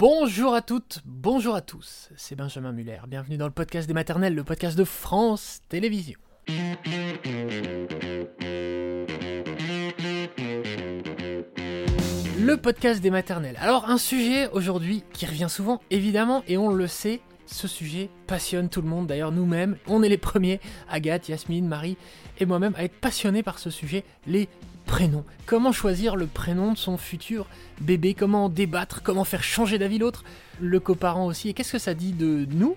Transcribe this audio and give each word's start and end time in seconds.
Bonjour 0.00 0.54
à 0.54 0.62
toutes, 0.62 1.00
bonjour 1.04 1.54
à 1.54 1.60
tous, 1.60 2.08
c'est 2.16 2.34
Benjamin 2.34 2.72
Muller, 2.72 3.00
bienvenue 3.06 3.36
dans 3.36 3.44
le 3.44 3.52
podcast 3.52 3.86
des 3.86 3.92
maternelles, 3.92 4.34
le 4.34 4.44
podcast 4.44 4.78
de 4.78 4.84
France 4.84 5.60
Télévisions. 5.68 6.18
Le 12.38 12.54
podcast 12.56 13.02
des 13.02 13.10
maternelles. 13.10 13.58
Alors 13.60 13.90
un 13.90 13.98
sujet 13.98 14.48
aujourd'hui 14.52 15.04
qui 15.12 15.26
revient 15.26 15.50
souvent 15.50 15.82
évidemment 15.90 16.44
et 16.48 16.56
on 16.56 16.70
le 16.70 16.86
sait, 16.86 17.20
ce 17.44 17.68
sujet 17.68 18.08
passionne 18.26 18.70
tout 18.70 18.80
le 18.80 18.88
monde, 18.88 19.06
d'ailleurs 19.06 19.32
nous-mêmes, 19.32 19.76
on 19.86 20.02
est 20.02 20.08
les 20.08 20.16
premiers, 20.16 20.60
Agathe, 20.88 21.28
Yasmine, 21.28 21.68
Marie 21.68 21.98
et 22.38 22.46
moi-même 22.46 22.72
à 22.78 22.84
être 22.84 22.98
passionnés 22.98 23.42
par 23.42 23.58
ce 23.58 23.68
sujet, 23.68 24.04
les 24.26 24.48
prénom. 24.90 25.24
Comment 25.46 25.70
choisir 25.70 26.16
le 26.16 26.26
prénom 26.26 26.72
de 26.72 26.76
son 26.76 26.96
futur 26.96 27.46
bébé? 27.80 28.12
Comment 28.12 28.48
débattre? 28.48 29.02
Comment 29.04 29.22
faire 29.22 29.44
changer 29.44 29.78
d'avis 29.78 29.98
l'autre? 29.98 30.24
Le 30.60 30.80
coparent 30.80 31.26
aussi. 31.26 31.48
Et 31.48 31.54
qu'est-ce 31.54 31.70
que 31.70 31.78
ça 31.78 31.94
dit 31.94 32.12
de 32.12 32.44
nous? 32.50 32.74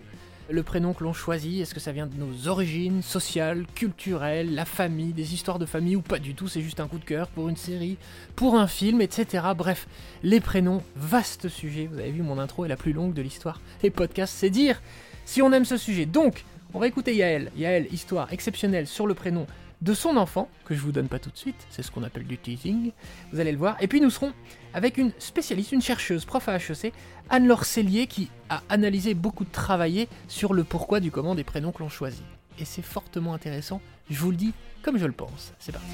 Le 0.48 0.62
prénom 0.62 0.94
que 0.94 1.04
l'on 1.04 1.14
choisit, 1.14 1.60
est-ce 1.60 1.74
que 1.74 1.80
ça 1.80 1.92
vient 1.92 2.06
de 2.06 2.16
nos 2.16 2.48
origines 2.48 3.02
sociales, 3.02 3.66
culturelles, 3.74 4.54
la 4.54 4.66
famille, 4.66 5.12
des 5.12 5.34
histoires 5.34 5.58
de 5.58 5.66
famille 5.66 5.96
ou 5.96 6.02
pas 6.02 6.20
du 6.20 6.36
tout, 6.36 6.48
c'est 6.48 6.62
juste 6.62 6.80
un 6.80 6.88
coup 6.88 7.00
de 7.00 7.06
cœur 7.06 7.30
pour 7.30 7.50
une 7.50 7.58
série, 7.58 7.98
pour 8.36 8.56
un 8.56 8.68
film, 8.68 9.02
etc. 9.02 9.46
Bref, 9.58 9.88
les 10.22 10.40
prénoms, 10.40 10.84
vaste 10.96 11.50
sujet, 11.50 11.90
vous 11.92 11.98
avez 11.98 12.12
vu 12.12 12.22
mon 12.22 12.38
intro 12.38 12.64
est 12.64 12.70
la 12.70 12.78
plus 12.78 12.94
longue 12.94 13.14
de 13.14 13.24
l'histoire. 13.24 13.60
Les 13.82 13.90
podcasts, 13.90 14.36
c'est 14.38 14.52
dire 14.52 14.84
si 15.26 15.42
on 15.42 15.52
aime 15.52 15.66
ce 15.66 15.78
sujet. 15.78 16.06
Donc, 16.06 16.46
on 16.76 16.80
va 16.80 16.88
écouter 16.88 17.16
Yael. 17.16 17.52
Yael, 17.58 17.88
histoire 17.92 18.32
exceptionnelle 18.32 18.86
sur 18.86 19.08
le 19.08 19.16
prénom 19.16 19.48
de 19.84 19.94
son 19.94 20.16
enfant, 20.16 20.50
que 20.64 20.74
je 20.74 20.80
vous 20.80 20.94
donne 20.94 21.10
pas 21.10 21.20
tout 21.20 21.30
de 21.30 21.38
suite, 21.38 21.68
c'est 21.70 21.84
ce 21.84 21.92
qu'on 21.92 22.04
appelle 22.04 22.26
du 22.26 22.38
teasing, 22.38 22.92
vous 23.34 23.40
allez 23.42 23.52
le 23.52 23.58
voir. 23.58 23.76
Et 23.82 23.88
puis 23.88 24.00
nous 24.00 24.10
serons 24.10 24.32
avec 24.74 24.98
une 24.98 25.12
spécialiste, 25.20 25.74
une 25.74 25.82
chercheuse, 25.82 26.24
prof 26.24 26.48
à 26.48 26.56
HEC, 26.56 26.94
Anne-Laure 27.30 27.66
Cellier, 27.66 28.08
qui 28.08 28.30
a 28.50 28.64
analysé 28.70 29.14
beaucoup 29.14 29.44
de 29.44 29.52
travaillé 29.52 30.08
sur 30.30 30.54
le 30.54 30.64
pourquoi 30.64 31.02
du 31.02 31.12
comment 31.12 31.36
des 31.36 31.44
prénoms 31.44 31.74
que 31.74 31.80
l'on 31.80 31.90
choisit. 31.90 32.24
Et 32.60 32.66
c'est 32.66 32.82
fortement 32.82 33.34
intéressant, 33.34 33.82
je 34.10 34.20
vous 34.20 34.32
le 34.32 34.38
dis 34.38 34.54
comme 34.84 34.98
je 34.98 35.06
le 35.06 35.12
pense. 35.12 35.54
C'est 35.60 35.74
parti. 35.74 35.92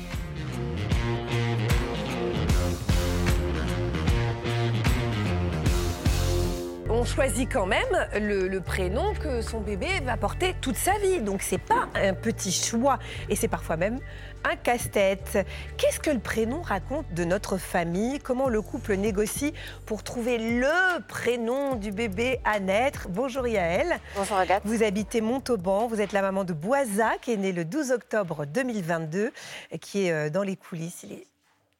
On 7.00 7.06
choisit 7.06 7.50
quand 7.50 7.66
même 7.66 8.08
le, 8.14 8.60
prénom 8.60 9.14
que 9.14 9.42
son 9.42 9.62
bébé 9.62 9.88
va 10.04 10.18
porter 10.18 10.54
toute 10.60 10.76
sa 10.76 10.98
vie. 10.98 11.22
Donc 11.22 11.42
c'est 11.42 11.58
pas 11.58 11.88
un 11.96 12.14
petit 12.14 12.52
choix 12.52 13.00
et 13.30 13.38
c'est 13.38 13.48
parfois 13.48 13.78
même 13.78 14.00
un 14.44 14.58
casse-tête. 14.58 15.48
Qu'est-ce 15.78 16.02
que 16.02 16.10
le 16.10 16.20
prénom 16.20 16.62
raconte 16.62 17.06
de 17.14 17.24
notre 17.24 17.58
famille? 17.58 18.20
Comment 18.20 18.50
le 18.50 18.62
couple 18.62 18.96
négocie 18.96 19.54
pour 19.86 20.04
trouver 20.04 20.38
le 20.38 21.00
prénom 21.08 21.76
du 21.76 21.92
bébé 21.92 22.42
à 22.44 22.60
naître? 22.60 23.08
Bonjour 23.08 23.48
Yael. 23.48 24.00
Bonjour 24.18 24.36
Agathe. 24.36 24.64
Vous 24.66 24.84
habitez 24.84 25.22
Montauban, 25.22 25.88
vous 25.88 26.02
êtes 26.02 26.12
la 26.12 26.22
maman 26.22 26.44
de 26.44 26.52
Boisa 26.52 27.12
qui 27.22 27.32
est 27.32 27.38
née 27.38 27.54
le 27.54 27.64
12 27.64 27.92
octobre 27.92 28.46
2022, 28.46 29.32
qui 29.80 30.08
est 30.08 30.12
euh, 30.12 30.30
dans 30.30 30.44
les 30.44 30.58
coulisses. 30.58 31.04
Il 31.04 31.14
est 31.14 31.29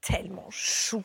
tellement 0.02 0.48
chou. 0.50 1.04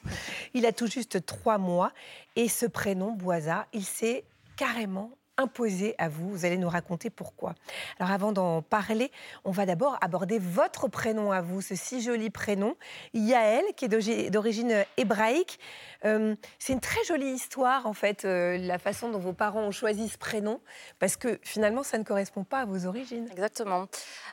Il 0.54 0.66
a 0.66 0.72
tout 0.72 0.86
juste 0.86 1.24
trois 1.26 1.58
mois 1.58 1.92
et 2.36 2.48
ce 2.48 2.66
prénom, 2.66 3.12
Boisa, 3.12 3.66
il 3.72 3.84
s'est 3.84 4.24
carrément 4.56 5.10
imposé 5.36 5.94
à 5.98 6.08
vous. 6.08 6.30
Vous 6.30 6.44
allez 6.44 6.58
nous 6.58 6.68
raconter 6.68 7.10
pourquoi. 7.10 7.54
Alors 7.98 8.12
avant 8.12 8.32
d'en 8.32 8.62
parler, 8.62 9.10
on 9.44 9.50
va 9.50 9.66
d'abord 9.66 9.98
aborder 10.00 10.38
votre 10.38 10.88
prénom 10.88 11.32
à 11.32 11.40
vous, 11.40 11.60
ce 11.60 11.74
si 11.74 12.00
joli 12.00 12.30
prénom, 12.30 12.76
Yael, 13.14 13.64
qui 13.76 13.86
est 13.86 14.30
d'origine 14.30 14.84
hébraïque. 14.96 15.58
Euh, 16.04 16.34
c'est 16.58 16.72
une 16.72 16.80
très 16.80 17.02
jolie 17.04 17.32
histoire, 17.32 17.86
en 17.86 17.92
fait, 17.92 18.24
euh, 18.24 18.58
la 18.58 18.78
façon 18.78 19.10
dont 19.10 19.18
vos 19.18 19.32
parents 19.32 19.62
ont 19.62 19.70
choisi 19.70 20.08
ce 20.08 20.18
prénom, 20.18 20.60
parce 20.98 21.16
que 21.16 21.38
finalement, 21.42 21.82
ça 21.82 21.98
ne 21.98 22.04
correspond 22.04 22.44
pas 22.44 22.60
à 22.60 22.64
vos 22.64 22.86
origines. 22.86 23.28
Exactement. 23.30 23.86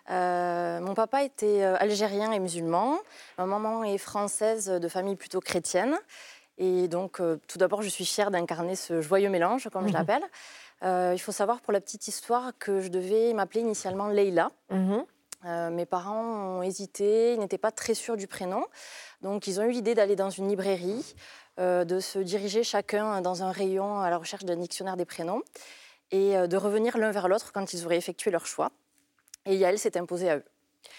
Euh, 0.10 0.80
mon 0.82 0.94
papa 0.94 1.24
était 1.24 1.64
algérien 1.64 2.32
et 2.32 2.40
musulman. 2.40 3.00
Ma 3.38 3.46
maman 3.46 3.84
est 3.84 3.98
française 3.98 4.68
de 4.68 4.88
famille 4.88 5.16
plutôt 5.16 5.40
chrétienne. 5.40 5.98
Et 6.58 6.88
donc, 6.88 7.20
tout 7.48 7.58
d'abord, 7.58 7.82
je 7.82 7.90
suis 7.90 8.06
fière 8.06 8.30
d'incarner 8.30 8.76
ce 8.76 9.02
joyeux 9.02 9.30
mélange, 9.30 9.70
comme 9.72 9.88
je 9.88 9.94
mhm. 9.94 10.00
L'appelle. 10.82 11.16
il 11.16 11.20
faut 11.20 11.32
savoir 11.32 11.62
pour 11.62 11.74
la 11.74 11.82
petite 11.82 12.08
histoire 12.08 12.52
que 12.60 12.82
je 12.82 12.90
devais 12.90 13.34
m'appeler 13.34 13.62
initialement 13.62 14.08
Leila. 14.08 14.52
Mhm. 14.70 15.06
mes 15.72 15.86
parents 15.86 16.58
ont 16.58 16.62
hésité, 16.62 17.34
ils 17.34 17.40
n'étaient 17.40 17.58
pas 17.58 17.72
très 17.72 17.94
sûrs 17.94 18.18
du 18.18 18.28
prénom. 18.28 18.66
Donc, 19.22 19.48
ils 19.48 19.60
ont 19.60 19.64
eu 19.64 19.72
l'idée 19.72 19.96
d'aller 19.96 20.16
dans 20.16 20.30
une 20.30 20.48
librairie, 20.48 21.16
euh, 21.60 21.84
de 21.84 22.00
se 22.00 22.18
diriger 22.18 22.64
chacun 22.64 23.22
dans 23.22 23.44
un 23.44 23.52
rayon 23.52 24.00
à 24.00 24.10
la 24.10 24.18
recherche 24.18 24.46
d'un 24.46 24.56
dictionnaire 24.56 24.98
des 24.98 25.06
prénoms 25.06 25.42
et 26.10 26.38
euh, 26.38 26.48
de 26.48 26.58
revenir 26.58 26.98
l'un 26.98 27.12
vers 27.12 27.28
l'autre 27.28 27.52
quand 27.52 27.74
ils 27.74 27.86
auraient 27.86 27.98
effectué 27.98 28.32
leur 28.32 28.46
choix. 28.46 28.72
Et 29.46 29.56
Yael 29.56 29.78
s'est 29.78 29.98
imposée 29.98 30.30
à 30.30 30.38
eux. 30.38 30.46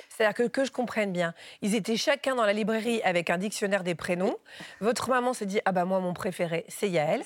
C'est-à-dire 0.09 0.34
que, 0.34 0.43
que 0.44 0.64
je 0.64 0.70
comprenne 0.70 1.10
bien, 1.10 1.34
ils 1.62 1.75
étaient 1.75 1.97
chacun 1.97 2.34
dans 2.34 2.44
la 2.44 2.53
librairie 2.53 3.03
avec 3.03 3.31
un 3.31 3.38
dictionnaire 3.38 3.82
des 3.82 3.94
prénoms. 3.94 4.37
Votre 4.81 5.09
maman 5.09 5.32
s'est 5.32 5.47
dit 5.47 5.60
Ah 5.64 5.72
bah 5.72 5.84
moi, 5.84 6.00
mon 6.00 6.12
préféré, 6.12 6.64
c'est 6.69 6.88
Yael. 6.88 7.25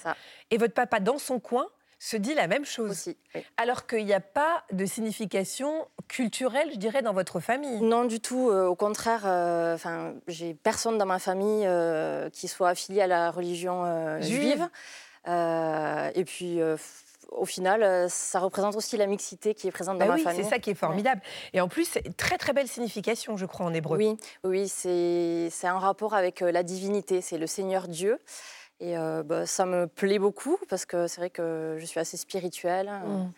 Et 0.50 0.56
votre 0.56 0.74
papa, 0.74 1.00
dans 1.00 1.18
son 1.18 1.40
coin, 1.40 1.66
se 1.98 2.16
dit 2.16 2.34
la 2.34 2.46
même 2.46 2.64
chose. 2.64 2.90
Aussi, 2.90 3.16
Alors 3.56 3.86
qu'il 3.86 4.04
n'y 4.04 4.12
a 4.12 4.20
pas 4.20 4.64
de 4.72 4.84
signification 4.84 5.88
culturelle, 6.08 6.70
je 6.72 6.78
dirais, 6.78 7.02
dans 7.02 7.12
votre 7.12 7.40
famille. 7.40 7.80
Non, 7.80 8.04
du 8.04 8.20
tout. 8.20 8.50
Euh, 8.50 8.66
au 8.66 8.74
contraire, 8.74 9.22
euh, 9.24 9.74
enfin, 9.74 10.14
j'ai 10.28 10.54
personne 10.54 10.98
dans 10.98 11.06
ma 11.06 11.18
famille 11.18 11.64
euh, 11.66 12.30
qui 12.30 12.48
soit 12.48 12.70
affilié 12.70 13.02
à 13.02 13.06
la 13.06 13.30
religion 13.30 14.20
juive. 14.20 14.68
et 15.26 16.24
puis 16.24 16.60
au 17.32 17.44
final, 17.44 18.08
ça 18.08 18.38
représente 18.38 18.76
aussi 18.76 18.96
la 18.96 19.06
mixité 19.06 19.54
qui 19.54 19.66
est 19.66 19.72
présente 19.72 19.98
dans 19.98 20.06
bah 20.06 20.16
ma 20.16 20.22
famille. 20.22 20.44
C'est 20.44 20.50
ça 20.50 20.58
qui 20.58 20.70
est 20.70 20.74
formidable. 20.74 21.20
Et 21.52 21.60
en 21.60 21.68
plus, 21.68 21.98
très 22.16 22.38
très 22.38 22.52
belle 22.52 22.68
signification, 22.68 23.36
je 23.36 23.46
crois, 23.46 23.66
en 23.66 23.74
hébreu. 23.74 23.98
Oui, 23.98 24.16
oui 24.44 24.68
c'est 24.68 25.66
un 25.66 25.78
rapport 25.78 26.14
avec 26.14 26.40
la 26.40 26.62
divinité. 26.62 27.20
C'est 27.20 27.38
le 27.38 27.46
Seigneur 27.46 27.88
Dieu. 27.88 28.20
Et 28.80 28.96
euh, 28.96 29.22
bah, 29.22 29.46
ça 29.46 29.64
me 29.64 29.86
plaît 29.86 30.18
beaucoup 30.18 30.58
parce 30.68 30.84
que 30.84 31.06
c'est 31.06 31.20
vrai 31.20 31.30
que 31.30 31.76
je 31.78 31.84
suis 31.86 32.00
assez 32.00 32.16
spirituelle. 32.16 32.90
Mmh. 33.04 33.32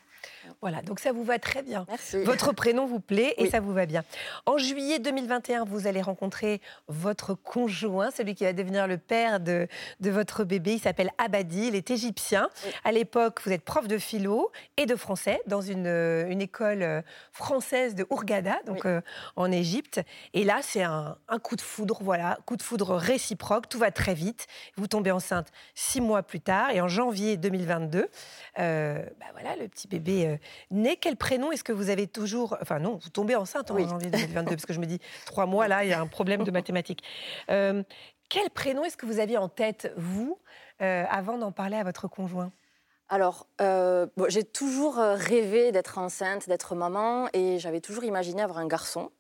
Voilà, 0.61 0.83
donc 0.83 1.01
ça 1.01 1.13
vous 1.13 1.25
va 1.25 1.39
très 1.39 1.63
bien. 1.63 1.87
Merci. 1.89 2.19
Votre 2.25 2.53
prénom 2.53 2.87
vous 2.87 3.01
plaît 3.01 3.35
et 3.39 3.49
ça 3.51 3.61
vous 3.61 3.73
va 3.73 3.87
bien. 3.87 4.05
En 4.47 4.59
juillet 4.59 4.99
2021, 4.99 5.65
vous 5.65 5.87
allez 5.87 6.03
rencontrer 6.03 6.61
votre 6.89 7.35
conjoint, 7.35 8.11
celui 8.11 8.35
qui 8.35 8.45
va 8.45 8.53
devenir 8.53 8.87
le 8.87 8.99
père 8.99 9.41
de, 9.41 9.69
de 10.01 10.11
votre 10.11 10.45
bébé. 10.45 10.75
Il 10.75 10.81
s'appelle 10.81 11.11
Abadi, 11.19 11.69
il 11.69 11.75
est 11.75 11.91
égyptien. 11.91 12.51
À 12.85 12.93
l'époque, 12.93 13.41
vous 13.45 13.53
êtes 13.53 13.63
prof 13.63 13.89
de 13.89 13.99
philo 13.99 14.51
et 14.77 14.87
de 14.87 14.97
français 14.97 15.41
dans 15.47 15.61
une, 15.61 15.87
euh, 15.87 16.29
une 16.29 16.41
école 16.41 16.83
euh, 16.83 17.03
française 17.33 17.95
de 17.95 18.07
Hurghada, 18.11 18.59
donc 18.67 18.87
euh, 18.87 19.01
en 19.37 19.51
Égypte. 19.51 20.01
Et 20.35 20.45
là, 20.45 20.61
c'est 20.63 20.83
un, 20.83 21.17
un, 21.29 21.39
coup 21.39 21.57
de 21.57 21.61
foudre, 21.61 21.99
voilà, 22.03 22.39
coup 22.47 22.57
de 22.57 22.63
foudre 22.63 22.97
réciproque. 22.97 23.69
Tout 23.69 23.79
va 23.79 23.91
très 23.91 24.15
vite. 24.15 24.47
Vous 24.77 24.87
tombez 24.87 25.11
enceinte 25.11 25.49
six 25.75 26.01
mois 26.01 26.23
plus 26.23 26.41
tard 26.41 26.71
et 26.71 26.81
en 26.81 26.89
janvier 26.89 27.37
2022, 27.37 28.09
bah 28.57 28.65
voilà, 29.33 29.57
le 29.57 29.69
petit 29.69 29.89
bébé 29.89 30.38
né. 30.71 30.97
Quel 30.97 31.17
prénom 31.17 31.53
est-ce 31.53 31.65
que 31.65 31.73
vous 31.73 31.91
avez 31.91 32.07
toujours 32.07 32.57
Enfin 32.61 32.79
non, 32.79 32.99
vous 33.03 33.11
tombez 33.11 33.37
enceinte 33.37 33.71
en 33.71 33.79
janvier 33.79 34.11
2022, 34.11 34.57
parce 34.57 34.67
que 34.67 34.73
je 34.73 34.81
me 34.81 34.87
dis, 34.87 34.99
trois 35.27 35.47
mois 35.47 35.69
là, 35.69 35.85
il 35.85 35.91
y 35.91 35.93
a 35.93 36.01
un 36.01 36.07
problème 36.07 36.45
de 36.45 36.51
mathématiques. 36.51 37.03
Euh, 37.51 37.83
quel 38.29 38.51
prénom 38.51 38.85
est-ce 38.85 38.97
que 38.97 39.07
vous 39.07 39.21
aviez 39.21 39.39
en 39.39 39.49
tête, 39.49 39.93
vous, 39.97 40.39
euh, 40.83 41.05
avant 41.11 41.39
d'en 41.39 41.53
parler 41.53 41.77
à 41.77 41.85
votre 41.85 42.09
conjoint? 42.09 42.53
Alors, 43.09 43.47
euh, 43.63 44.07
j'ai 44.29 44.45
toujours 44.45 44.97
rêvé 44.97 45.73
d'être 45.73 45.97
enceinte, 45.97 46.47
d'être 46.47 46.75
maman, 46.75 47.29
et 47.33 47.59
j'avais 47.59 47.81
toujours 47.81 48.05
imaginé 48.05 48.43
avoir 48.43 48.59
un 48.59 48.67
garçon. 48.67 49.11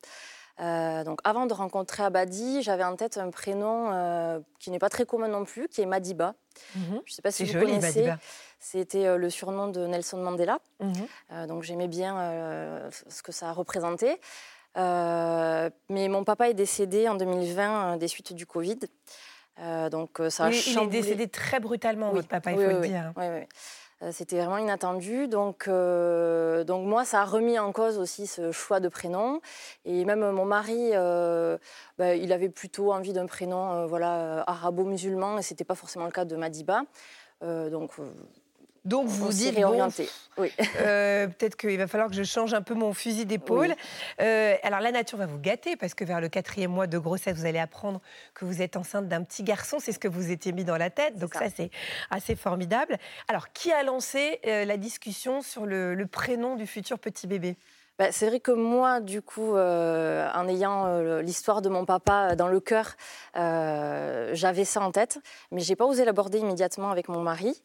Donc, 0.58 1.20
avant 1.24 1.46
de 1.46 1.52
rencontrer 1.54 2.02
Abadi, 2.02 2.62
j'avais 2.62 2.84
en 2.84 2.96
tête 2.96 3.16
un 3.16 3.30
prénom 3.30 4.42
qui 4.58 4.70
n'est 4.70 4.78
pas 4.78 4.88
très 4.88 5.06
commun 5.06 5.28
non 5.28 5.44
plus, 5.44 5.68
qui 5.68 5.80
est 5.80 5.86
Madiba. 5.86 6.34
Mhm. 6.74 7.00
Je 7.04 7.12
ne 7.12 7.14
sais 7.14 7.22
pas 7.22 7.30
si 7.30 7.44
vous 7.44 7.52
joli, 7.52 7.66
connaissez. 7.66 8.00
Madiba. 8.00 8.18
C'était 8.60 9.06
euh, 9.06 9.16
le 9.16 9.30
surnom 9.30 9.68
de 9.68 9.86
Nelson 9.86 10.18
Mandela. 10.18 10.58
Mhm. 10.80 10.92
Euh, 11.32 11.46
donc 11.46 11.62
j'aimais 11.62 11.88
bien 11.88 12.18
euh, 12.18 12.90
ce 13.08 13.22
que 13.22 13.32
ça 13.32 13.52
représentait. 13.52 14.20
mais 14.76 16.08
mon 16.08 16.24
papa 16.24 16.48
est 16.50 16.54
décédé 16.54 17.08
en 17.08 17.14
2020 17.14 17.96
des 17.96 18.08
suites 18.08 18.32
du 18.32 18.46
Covid. 18.46 18.78
donc 19.90 20.20
ça 20.28 20.46
a 20.46 20.50
il, 20.50 20.56
il 20.56 20.78
est 20.78 20.86
décédé 20.86 21.28
très 21.28 21.60
brutalement, 21.60 22.10
votre 22.10 22.28
papa, 22.28 22.52
il 22.52 22.58
faut 22.58 22.80
le 22.80 22.80
dire. 22.80 23.12
Oui, 23.16 23.24
C'était 24.12 24.36
vraiment 24.36 24.58
inattendu. 24.58 25.26
Donc, 25.28 25.68
donc 25.68 26.86
moi, 26.86 27.04
ça 27.04 27.22
a 27.22 27.24
remis 27.24 27.58
en 27.58 27.72
cause 27.72 27.98
aussi 27.98 28.26
ce 28.26 28.52
choix 28.52 28.80
de 28.80 28.88
prénom. 28.88 29.40
Et 29.84 30.04
même 30.04 30.30
mon 30.30 30.44
mari, 30.44 30.92
bah, 31.98 32.14
il 32.14 32.32
avait 32.32 32.48
plutôt 32.48 32.92
envie 32.92 33.12
d'un 33.12 33.26
prénom 33.26 33.86
voilà, 33.86 34.44
arabo-musulman, 34.46 35.38
et 35.38 35.42
ce 35.42 35.52
n'était 35.52 35.64
pas 35.64 35.74
forcément 35.74 36.04
le 36.04 36.12
cas 36.12 36.24
de 36.24 36.36
Madiba. 36.36 36.82
donc 37.42 37.92
Donc 38.88 39.06
vous 39.06 39.26
vous 39.26 39.32
dites, 39.32 39.54
réorienter. 39.54 40.08
oui. 40.38 40.50
peut-être 40.56 41.56
qu'il 41.56 41.76
va 41.78 41.86
falloir 41.86 42.08
que 42.08 42.16
je 42.16 42.22
change 42.22 42.54
un 42.54 42.62
peu 42.62 42.74
mon 42.74 42.92
fusil 42.92 43.26
d'épaule. 43.26 43.74
alors 44.18 44.80
la 44.80 44.92
nature 44.92 45.18
va 45.18 45.26
vous 45.26 45.38
gâter 45.38 45.76
parce 45.76 45.94
que 45.94 46.04
vers 46.04 46.20
le 46.20 46.28
quatrième 46.28 46.70
mois 46.70 46.86
de 46.86 46.98
grossesse, 46.98 47.36
vous 47.36 47.46
allez 47.46 47.58
apprendre 47.58 48.00
que 48.34 48.44
vous 48.44 48.62
êtes 48.62 48.76
enceinte 48.76 49.08
d'un 49.08 49.22
petit 49.22 49.42
garçon. 49.42 49.78
C'est 49.78 49.92
ce 49.92 49.98
que 49.98 50.08
vous 50.08 50.30
étiez 50.30 50.52
mis 50.52 50.64
dans 50.64 50.76
la 50.76 50.90
tête. 50.90 51.18
Donc 51.18 51.34
ça, 51.34 51.50
c'est 51.54 51.70
assez 52.10 52.34
formidable. 52.34 52.96
Alors 53.28 53.52
qui 53.52 53.72
a 53.72 53.82
lancé 53.82 54.40
la 54.44 54.76
discussion 54.76 55.42
sur 55.42 55.66
le 55.66 56.06
prénom 56.06 56.56
du 56.56 56.66
futur 56.66 56.98
petit 56.98 57.26
bébé? 57.26 57.56
Bah, 57.98 58.12
c'est 58.12 58.28
vrai 58.28 58.38
que 58.38 58.52
moi, 58.52 59.00
du 59.00 59.22
coup, 59.22 59.56
euh, 59.56 60.30
en 60.32 60.46
ayant 60.46 60.86
euh, 60.86 61.20
l'histoire 61.20 61.62
de 61.62 61.68
mon 61.68 61.84
papa 61.84 62.36
dans 62.36 62.46
le 62.46 62.60
cœur, 62.60 62.94
euh, 63.36 64.30
j'avais 64.34 64.64
ça 64.64 64.80
en 64.82 64.92
tête, 64.92 65.18
mais 65.50 65.62
j'ai 65.62 65.74
pas 65.74 65.84
osé 65.84 66.04
l'aborder 66.04 66.38
immédiatement 66.38 66.90
avec 66.92 67.08
mon 67.08 67.22
mari. 67.22 67.60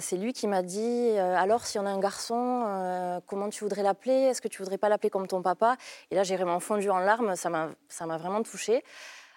c'est 0.00 0.16
lui 0.16 0.32
qui 0.32 0.48
m'a 0.48 0.62
dit 0.62 1.16
alors 1.18 1.64
si 1.64 1.78
on 1.78 1.86
a 1.86 1.90
un 1.90 2.00
garçon, 2.00 3.20
comment 3.26 3.48
tu 3.48 3.64
voudrais 3.64 3.82
l'appeler? 3.82 4.14
Est-ce 4.14 4.42
que 4.42 4.48
tu 4.48 4.58
voudrais 4.58 4.78
pas 4.78 4.88
l'appeler 4.88 5.10
comme 5.10 5.26
ton 5.26 5.42
papa? 5.42 5.76
Et 6.10 6.14
là, 6.16 6.24
j'ai 6.24 6.36
vraiment 6.36 6.60
fondu 6.60 6.90
en 6.90 6.98
larmes. 6.98 7.36
Ça 7.36 7.48
m'a 7.48 8.18
vraiment 8.18 8.42
touchée. 8.42 8.82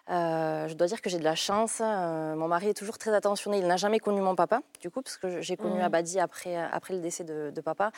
Euh, 0.10 0.68
je 0.68 0.74
dois 0.76 0.88
dire 0.88 1.02
que 1.02 1.10
j'ai 1.10 1.18
de 1.18 1.24
la 1.24 1.36
chance. 1.36 1.82
Euh, 1.82 2.36
mon 2.36 2.48
mari 2.48 2.70
est 2.70 2.74
toujours 2.74 2.98
très 2.98 3.14
attentionné. 3.14 3.58
Il 3.58 3.68
n'a 3.68 3.78
jamais 3.78 4.00
connu 4.00 4.22
mon 4.22 4.36
papa, 4.36 4.62
du 4.80 4.90
coup, 4.90 5.02
parce 5.02 5.18
que 5.18 5.42
j'ai 5.42 5.58
connu 5.58 5.80
mmh. 5.80 5.84
Abadi 5.84 6.20
après, 6.20 6.56
après 6.56 6.94
le 6.94 7.00
décès 7.00 7.24
de, 7.24 7.62
papa. 7.62 7.92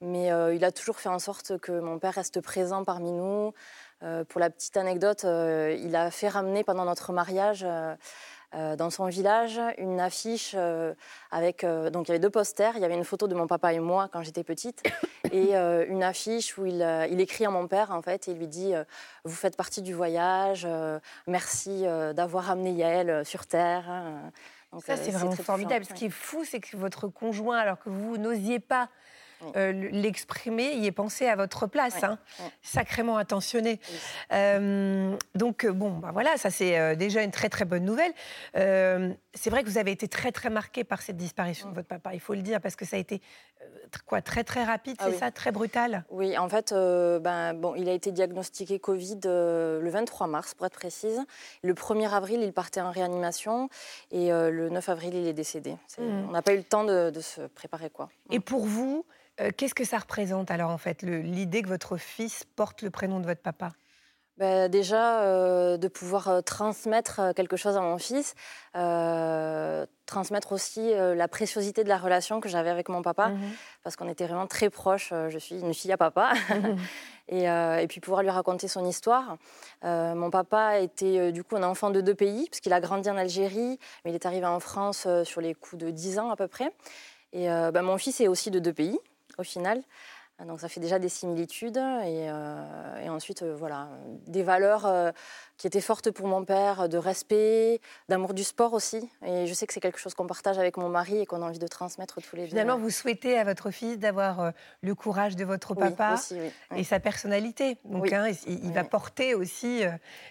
Mais 0.00 0.32
euh, 0.32 0.54
il 0.54 0.64
a 0.64 0.72
toujours 0.72 0.98
fait 0.98 1.08
en 1.08 1.18
sorte 1.18 1.58
que 1.58 1.78
mon 1.80 1.98
père 1.98 2.14
reste 2.14 2.40
présent 2.40 2.84
parmi 2.84 3.12
nous. 3.12 3.52
pour 4.28 4.40
la 4.40 4.50
petite 4.50 4.76
anecdote, 4.76 5.24
il 5.24 5.94
a 5.94 6.10
fait 6.10 6.28
ramener 6.28 6.64
pendant 6.64 6.84
notre 6.84 7.12
mariage 7.12 7.64
euh, 8.54 8.76
dans 8.76 8.90
son 8.90 9.06
village 9.06 9.58
une 9.78 9.98
affiche 9.98 10.52
euh, 10.54 10.92
avec 11.30 11.64
euh, 11.64 11.88
donc 11.88 12.08
il 12.08 12.10
y 12.10 12.12
avait 12.12 12.20
deux 12.20 12.28
posters. 12.28 12.76
Il 12.76 12.82
y 12.82 12.84
avait 12.84 12.94
une 12.94 13.04
photo 13.04 13.26
de 13.26 13.34
mon 13.34 13.46
papa 13.46 13.72
et 13.72 13.78
moi 13.78 14.10
quand 14.12 14.22
j'étais 14.22 14.44
petite 14.44 14.82
et 15.52 15.54
une 15.54 16.02
affiche 16.02 16.56
où 16.58 16.66
il, 16.66 16.86
il, 17.10 17.20
écrit 17.20 17.44
à 17.44 17.50
mon 17.50 17.66
père 17.66 17.90
en 17.90 18.02
fait 18.02 18.28
et 18.28 18.32
il 18.32 18.38
lui 18.38 18.48
dit 18.48 18.72
vous 19.24 19.34
faites 19.34 19.56
partie 19.56 19.82
du 19.82 19.94
voyage, 19.94 20.66
merci 21.26 21.84
d'avoir 22.14 22.50
amené 22.50 22.72
Yael 22.72 23.24
sur 23.24 23.46
terre. 23.46 23.84
Donc, 24.72 24.84
ça 24.84 24.96
c'est 24.96 25.10
vraiment 25.10 25.32
formidable. 25.32 25.84
Ce 25.84 25.92
qui 25.92 26.06
est 26.06 26.10
fou, 26.10 26.44
c'est 26.44 26.60
que 26.60 26.76
votre 26.76 27.08
conjoint, 27.08 27.58
alors 27.58 27.78
que 27.78 27.90
vous 27.90 28.16
n'osiez 28.16 28.58
pas 28.58 28.88
euh, 29.56 29.72
l'exprimer, 29.72 30.74
y 30.74 30.86
est 30.86 30.92
pensé 30.92 31.26
à 31.26 31.36
votre 31.36 31.66
place, 31.66 32.02
hein. 32.02 32.18
sacrément 32.62 33.16
attentionné. 33.16 33.80
Euh, 34.32 35.16
donc 35.34 35.64
euh, 35.64 35.72
bon, 35.72 35.90
bah 35.90 36.10
voilà, 36.12 36.36
ça 36.36 36.50
c'est 36.50 36.96
déjà 36.96 37.22
une 37.22 37.30
très 37.30 37.48
très 37.48 37.64
bonne 37.64 37.84
nouvelle. 37.84 38.12
c'est 38.54 39.50
vrai 39.50 39.62
que 39.62 39.68
vous 39.68 39.78
avez 39.78 39.90
été 39.90 40.08
très 40.08 40.32
très 40.32 40.50
marqué 40.50 40.84
par 40.84 41.02
cette 41.02 41.16
disparition 41.16 41.70
de 41.70 41.74
votre 41.74 41.88
papa, 41.88 42.14
il 42.14 42.20
faut 42.20 42.34
le 42.34 42.42
dire, 42.42 42.60
parce 42.60 42.76
que 42.76 42.84
ça 42.84 42.96
a 42.96 42.98
été 42.98 43.20
quoi, 44.06 44.22
très 44.22 44.44
très 44.44 44.64
rapide, 44.64 44.96
ah 44.98 45.06
c'est 45.10 45.18
ça, 45.18 45.30
très 45.30 45.52
brutal? 45.52 46.04
Oui, 46.10 46.36
en 46.38 46.48
fait, 46.48 46.72
ben, 46.72 47.54
bon, 47.54 47.74
il 47.74 47.88
a 47.88 47.92
été 47.92 48.10
diagnostiqué 48.12 48.78
Covid 48.78 49.20
le 49.24 49.88
23 49.88 50.26
mars, 50.26 50.54
pour 50.54 50.66
être 50.66 50.74
précise. 50.78 51.20
Le 51.62 51.74
1er 51.74 52.10
avril, 52.10 52.40
il 52.42 52.52
partait 52.52 52.80
en 52.80 52.90
réanimation 52.90 53.68
et 54.10 54.30
le 54.30 54.68
9 54.70 54.88
avril, 54.88 55.14
il 55.14 55.26
est 55.26 55.32
décédé. 55.32 55.72
Mmh. 55.98 56.02
On 56.28 56.30
n'a 56.32 56.42
pas 56.42 56.54
eu 56.54 56.58
le 56.58 56.64
temps 56.64 56.84
de, 56.84 57.10
de 57.10 57.20
se 57.20 57.42
préparer, 57.42 57.90
quoi. 57.90 58.08
Et 58.30 58.40
pour 58.40 58.64
vous, 58.64 59.04
euh, 59.40 59.50
qu'est-ce 59.56 59.74
que 59.74 59.84
ça 59.84 59.98
représente 59.98 60.50
alors 60.50 60.70
en 60.70 60.78
fait, 60.78 61.02
l'idée 61.02 61.62
que 61.62 61.68
votre 61.68 61.96
fils 61.96 62.44
porte 62.56 62.82
le 62.82 62.90
prénom 62.90 63.20
de 63.20 63.26
votre 63.26 63.40
papa? 63.40 63.72
Bah, 64.38 64.68
déjà, 64.68 65.22
euh, 65.22 65.76
de 65.76 65.88
pouvoir 65.88 66.28
euh, 66.28 66.40
transmettre 66.40 67.20
quelque 67.36 67.56
chose 67.56 67.76
à 67.76 67.80
mon 67.80 67.98
fils, 67.98 68.34
transmettre 70.06 70.52
aussi 70.52 70.92
la 70.94 71.28
préciosité 71.28 71.84
de 71.84 71.88
la 71.88 71.96
relation 71.96 72.40
que 72.40 72.48
j'avais 72.48 72.68
avec 72.68 72.88
mon 72.88 73.02
papa, 73.02 73.28
mmh 73.28 73.40
parce 73.82 73.96
qu'on 73.96 74.08
était 74.08 74.26
vraiment 74.26 74.46
très 74.46 74.70
proches. 74.70 75.12
je 75.28 75.38
suis 75.38 75.60
une 75.60 75.74
fille 75.74 75.92
à 75.92 75.96
papa. 75.96 76.34
Mmh 76.50 76.76
et, 77.28 77.44
et, 77.44 77.86
puis 77.88 78.00
pouvoir 78.00 78.22
lui 78.22 78.30
raconter 78.30 78.68
son 78.68 78.84
histoire. 78.84 79.38
mon 79.82 80.30
papa 80.30 80.80
était 80.80 81.32
du 81.32 81.44
coup 81.44 81.56
un 81.56 81.62
enfant 81.62 81.90
de 81.90 82.00
deux 82.00 82.14
pays, 82.14 82.46
puisqu'il 82.50 82.72
a 82.74 82.80
grandi 82.80 83.08
en 83.08 83.16
Algérie, 83.16 83.78
mais 84.04 84.10
il 84.10 84.14
est 84.14 84.26
arrivé 84.26 84.44
en 84.44 84.60
France 84.60 85.06
sur 85.24 85.40
les 85.40 85.54
coups 85.54 85.82
de 85.82 85.90
10 85.90 86.18
ans 86.18 86.30
à 86.30 86.36
peu 86.36 86.48
près. 86.48 86.70
Et 87.32 87.46
bah, 87.46 87.82
mon 87.82 87.96
fils 87.96 88.20
est 88.20 88.28
aussi 88.28 88.50
de 88.50 88.58
deux 88.58 88.74
pays 88.74 88.98
au 89.38 89.42
final. 89.42 89.82
Donc 90.46 90.60
ça 90.60 90.68
fait 90.68 90.80
déjà 90.80 90.98
des 90.98 91.08
similitudes 91.08 91.76
et, 91.76 92.28
euh, 92.28 93.08
ensuite 93.08 93.42
euh, 93.42 93.54
voilà 93.54 93.90
des 94.26 94.42
valeurs 94.42 94.86
euh, 94.86 95.12
qui 95.62 95.68
étaient 95.68 95.80
fortes 95.80 96.10
pour 96.10 96.26
mon 96.26 96.44
père, 96.44 96.88
de 96.88 96.98
respect, 96.98 97.80
d'amour 98.08 98.34
du 98.34 98.42
sport 98.42 98.72
aussi. 98.72 99.08
Et 99.24 99.46
je 99.46 99.54
sais 99.54 99.64
que 99.64 99.72
c'est 99.72 99.78
quelque 99.78 100.00
chose 100.00 100.12
qu'on 100.12 100.26
partage 100.26 100.58
avec 100.58 100.76
mon 100.76 100.88
mari 100.88 101.20
et 101.20 101.24
qu'on 101.24 101.40
a 101.40 101.44
envie 101.44 101.60
de 101.60 101.68
transmettre 101.68 102.20
tous 102.20 102.34
les 102.34 102.42
deux. 102.42 102.48
Finalement, 102.48 102.76
vous 102.76 102.90
souhaitez 102.90 103.38
à 103.38 103.44
votre 103.44 103.70
fils 103.70 103.96
d'avoir 103.96 104.52
le 104.80 104.94
courage 104.96 105.36
de 105.36 105.44
votre 105.44 105.76
papa 105.76 106.16
et 106.74 106.82
sa 106.82 106.98
personnalité. 106.98 107.78
Donc 107.84 108.12
hein, 108.12 108.32
il, 108.48 108.72
va 108.72 108.82
porter 108.82 109.36
aussi 109.36 109.82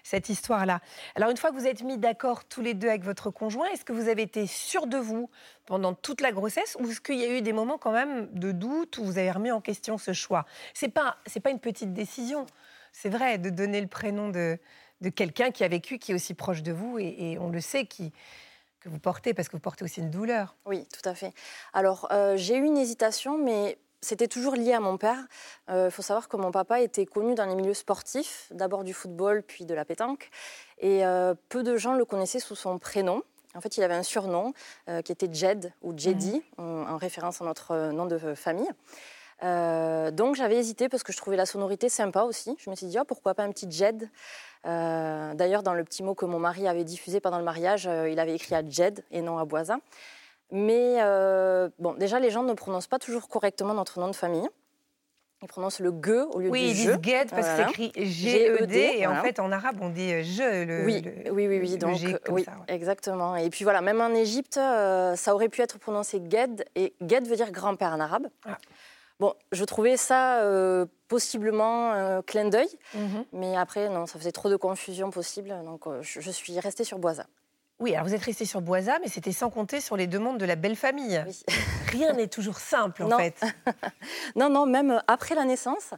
cette 0.04 0.28
histoire-là. 0.28 0.81
Alors 1.16 1.30
une 1.30 1.38
fois 1.38 1.51
que 1.51 1.56
vous 1.56 1.66
êtes 1.66 1.81
mis 1.81 1.98
d'accord 1.98 2.44
tous 2.44 2.62
les 2.62 2.74
deux 2.74 2.89
avec 2.89 3.06
votre 3.06 3.30
conjoint, 3.30 3.68
est-ce 3.69 3.86
que 3.86 3.94
vous 3.94 4.10
avez 4.10 4.24
été 4.24 4.48
sûr 4.48 4.86
de 4.86 4.98
vous 4.98 5.30
pendant 5.66 5.94
toute 5.94 6.19
la 6.19 6.33
grossesse 6.33 6.75
ou 6.81 6.89
est-ce 6.89 7.00
qu'il 7.00 7.19
y 7.19 7.24
a 7.24 7.38
eu 7.38 7.42
des 7.42 7.54
moments 7.54 7.78
quand 7.78 7.94
même 7.94 8.28
de 8.33 8.51
doute 8.51 8.98
où 8.98 9.06
vous 9.06 9.18
avez 9.18 9.31
remis 9.31 9.51
en 9.51 9.62
question 9.62 9.98
ce 9.98 10.12
choix? 10.12 10.45
C'est 10.74 10.89
pas 10.89 11.16
c'est 11.25 11.39
pas 11.39 11.51
une 11.51 11.62
petite 11.62 11.94
décision. 11.94 12.45
C'est 12.92 13.07
vrai 13.07 13.38
de 13.38 13.50
donner 13.50 13.80
le 13.80 13.88
prénom 13.88 14.28
de, 14.28 14.60
de 15.01 15.09
quelqu'un 15.09 15.51
qui 15.51 15.63
a 15.63 15.68
vécu, 15.68 16.00
qui 16.00 16.12
est 16.12 16.15
aussi 16.15 16.33
proche 16.33 16.63
de 16.63 16.71
vous 16.71 16.98
et, 17.00 17.38
on 17.39 17.50
le 17.50 17.62
sait 17.62 17.86
qui 17.86 18.12
que 18.80 18.89
vous 18.89 19.00
portez 19.00 19.36
parce 19.36 19.48
que 19.48 19.53
vous 19.53 19.62
portez 19.62 19.83
aussi 19.83 20.00
une 20.00 20.09
douleur. 20.09 20.56
Oui, 20.65 20.88
tout 20.92 21.07
à 21.07 21.13
fait. 21.13 21.33
Alors 21.71 22.07
euh, 22.12 22.36
j'ai 22.36 22.56
eu 22.56 22.63
une 22.63 22.77
hésitation, 22.77 23.38
mais 23.38 23.77
c'était 24.01 24.27
toujours 24.27 24.56
lié 24.56 24.74
à 24.74 24.80
mon 24.80 24.98
père. 24.98 25.19
Il 25.68 25.74
euh, 25.74 25.92
faut 25.92 26.01
savoir 26.01 26.27
que 26.27 26.36
mon 26.36 26.51
papa 26.51 26.81
était 26.81 27.06
connu 27.06 27.36
dans 27.36 27.45
les 27.45 27.56
milieux 27.56 27.75
sportifs, 27.75 28.48
d'abord 28.51 28.83
du 28.83 28.94
football, 28.94 29.44
puis 29.44 29.65
de 29.65 29.74
la 29.75 29.86
pétanque. 29.86 30.30
Et 30.80 31.06
euh, 31.06 31.36
peu 31.50 31.62
de 31.62 31.77
gens 31.77 31.94
le 31.94 32.04
connaissaient 32.04 32.39
sous 32.39 32.56
son 32.56 32.80
prénom. 32.80 33.21
En 33.54 33.62
fait, 33.62 33.77
il 33.77 33.83
avait 33.83 33.94
un 33.94 34.04
surnom 34.04 34.54
euh, 34.89 35.01
qui 35.01 35.12
était 35.12 35.30
Jed 35.31 35.71
ou 35.81 35.94
Jedi, 35.95 36.42
mhm. 36.57 36.88
en, 36.89 36.97
référence 36.97 37.42
à 37.42 37.45
notre 37.45 37.92
nom 37.92 38.06
de 38.07 38.33
famille. 38.33 38.69
Euh, 39.44 40.12
donc 40.12 40.36
j'avais 40.36 40.58
hésité 40.58 40.90
parce 40.90 41.04
que 41.04 41.12
je 41.12 41.18
trouvais 41.18 41.38
la 41.38 41.46
sonorité 41.46 41.90
sympa 41.90 42.24
aussi. 42.24 42.56
Je 42.60 42.70
me 42.70 42.76
suis 42.76 42.88
dit, 42.88 42.98
oh, 43.00 43.06
pourquoi 43.06 43.34
pas 43.34 43.44
un 43.44 43.52
petit 43.52 43.70
Jed? 43.70 44.10
D'ailleurs, 44.64 45.64
dans 45.64 45.74
le 45.74 45.84
petit 45.84 46.04
mot 46.04 46.14
que 46.14 46.26
mon 46.26 46.38
mari 46.38 46.68
avait 46.68 46.84
diffusé 46.84 47.20
pendant 47.20 47.40
le 47.40 47.44
mariage, 47.44 47.90
il 48.10 48.20
avait 48.20 48.36
écrit 48.36 48.54
à 48.54 48.62
Jed 48.68 49.04
et 49.10 49.24
non 49.24 49.40
à 49.40 49.46
Boisa. 49.46 49.78
Mais 50.52 50.98
bon, 51.80 51.96
déjà, 51.96 52.20
les 52.20 52.30
gens 52.30 52.44
ne 52.44 52.54
prononcent 52.54 52.86
pas 52.88 53.00
toujours 53.00 53.28
correctement 53.28 53.74
notre 53.74 54.00
nom 54.00 54.08
de 54.08 54.16
famille. 54.16 54.48
Ils 55.44 55.48
prononcent 55.48 55.80
le 55.80 55.90
ge 55.90 56.28
au 56.34 56.40
lieu 56.40 56.50
oui, 56.50 56.60
du. 56.60 56.66
Oui, 56.66 56.70
ils 56.70 56.76
disent 56.76 57.00
get 57.02 57.26
parce 57.32 57.48
que 57.48 57.56
c'est 57.56 57.70
écrit 57.72 57.92
G-E-D 57.96 58.92
et 58.98 59.08
en 59.08 59.16
fait 59.24 59.40
en 59.40 59.52
arabe 59.52 59.78
on 59.82 59.90
dit 59.90 60.14
euh, 60.14 60.22
je. 60.22 60.66
Le, 60.66 60.86
oui, 60.86 61.04
oui, 61.32 61.48
oui, 61.48 61.60
oui, 61.60 61.78
donc 61.78 61.98
oui, 62.30 62.46
exactement. 62.68 63.36
Et 63.36 63.50
puis 63.50 63.64
voilà, 63.64 63.82
même 63.82 64.02
en 64.02 64.14
Égypte, 64.14 64.58
euh, 64.58 65.16
ça 65.16 65.34
aurait 65.34 65.50
pu 65.50 65.62
être 65.62 65.80
prononcé 65.80 66.22
ged 66.30 66.64
et 66.76 66.94
ged 67.02 67.28
veut 67.28 67.36
dire 67.36 67.52
grand-père 67.52 67.92
en 67.94 68.00
arabe. 68.00 68.28
Ah. 68.45 68.60
Bon, 69.21 69.35
je 69.51 69.63
trouvais 69.66 69.97
ça 69.97 70.42
euh, 70.42 70.87
possiblement 71.07 71.92
un 71.92 72.23
clin 72.23 72.49
d'œil, 72.49 72.68
mhm. 72.95 73.23
mais 73.33 73.56
après 73.56 73.87
non, 73.87 74.07
ça 74.07 74.18
faisait 74.18 74.31
trop 74.31 74.49
de 74.49 74.56
confusion 74.56 75.11
possible, 75.11 75.54
donc 75.63 75.83
je, 76.01 76.19
je 76.19 76.31
suis 76.31 76.59
restée 76.59 76.83
sur 76.83 76.97
Boisa. 76.97 77.28
Oui, 77.81 77.95
alors 77.95 78.07
vous 78.07 78.14
êtes 78.14 78.21
resté 78.21 78.45
sur 78.45 78.61
Boisa, 78.61 79.00
mais 79.00 79.07
c'était 79.07 79.31
sans 79.31 79.50
compter 79.50 79.81
sur 79.81 79.97
les 79.97 80.06
demandes 80.06 80.38
de 80.38 80.45
la 80.45 80.56
belle 80.56 80.76
famille. 80.76 81.19
Rien 81.88 82.14
n'est 82.14 82.28
toujours 82.28 82.59
simple, 82.59 83.02
en 83.02 83.18
fait. 83.18 83.42
non, 84.35 84.52
non, 84.52 84.68
même 84.68 85.02
après 85.07 85.33
la 85.33 85.45
naissance, 85.45 85.95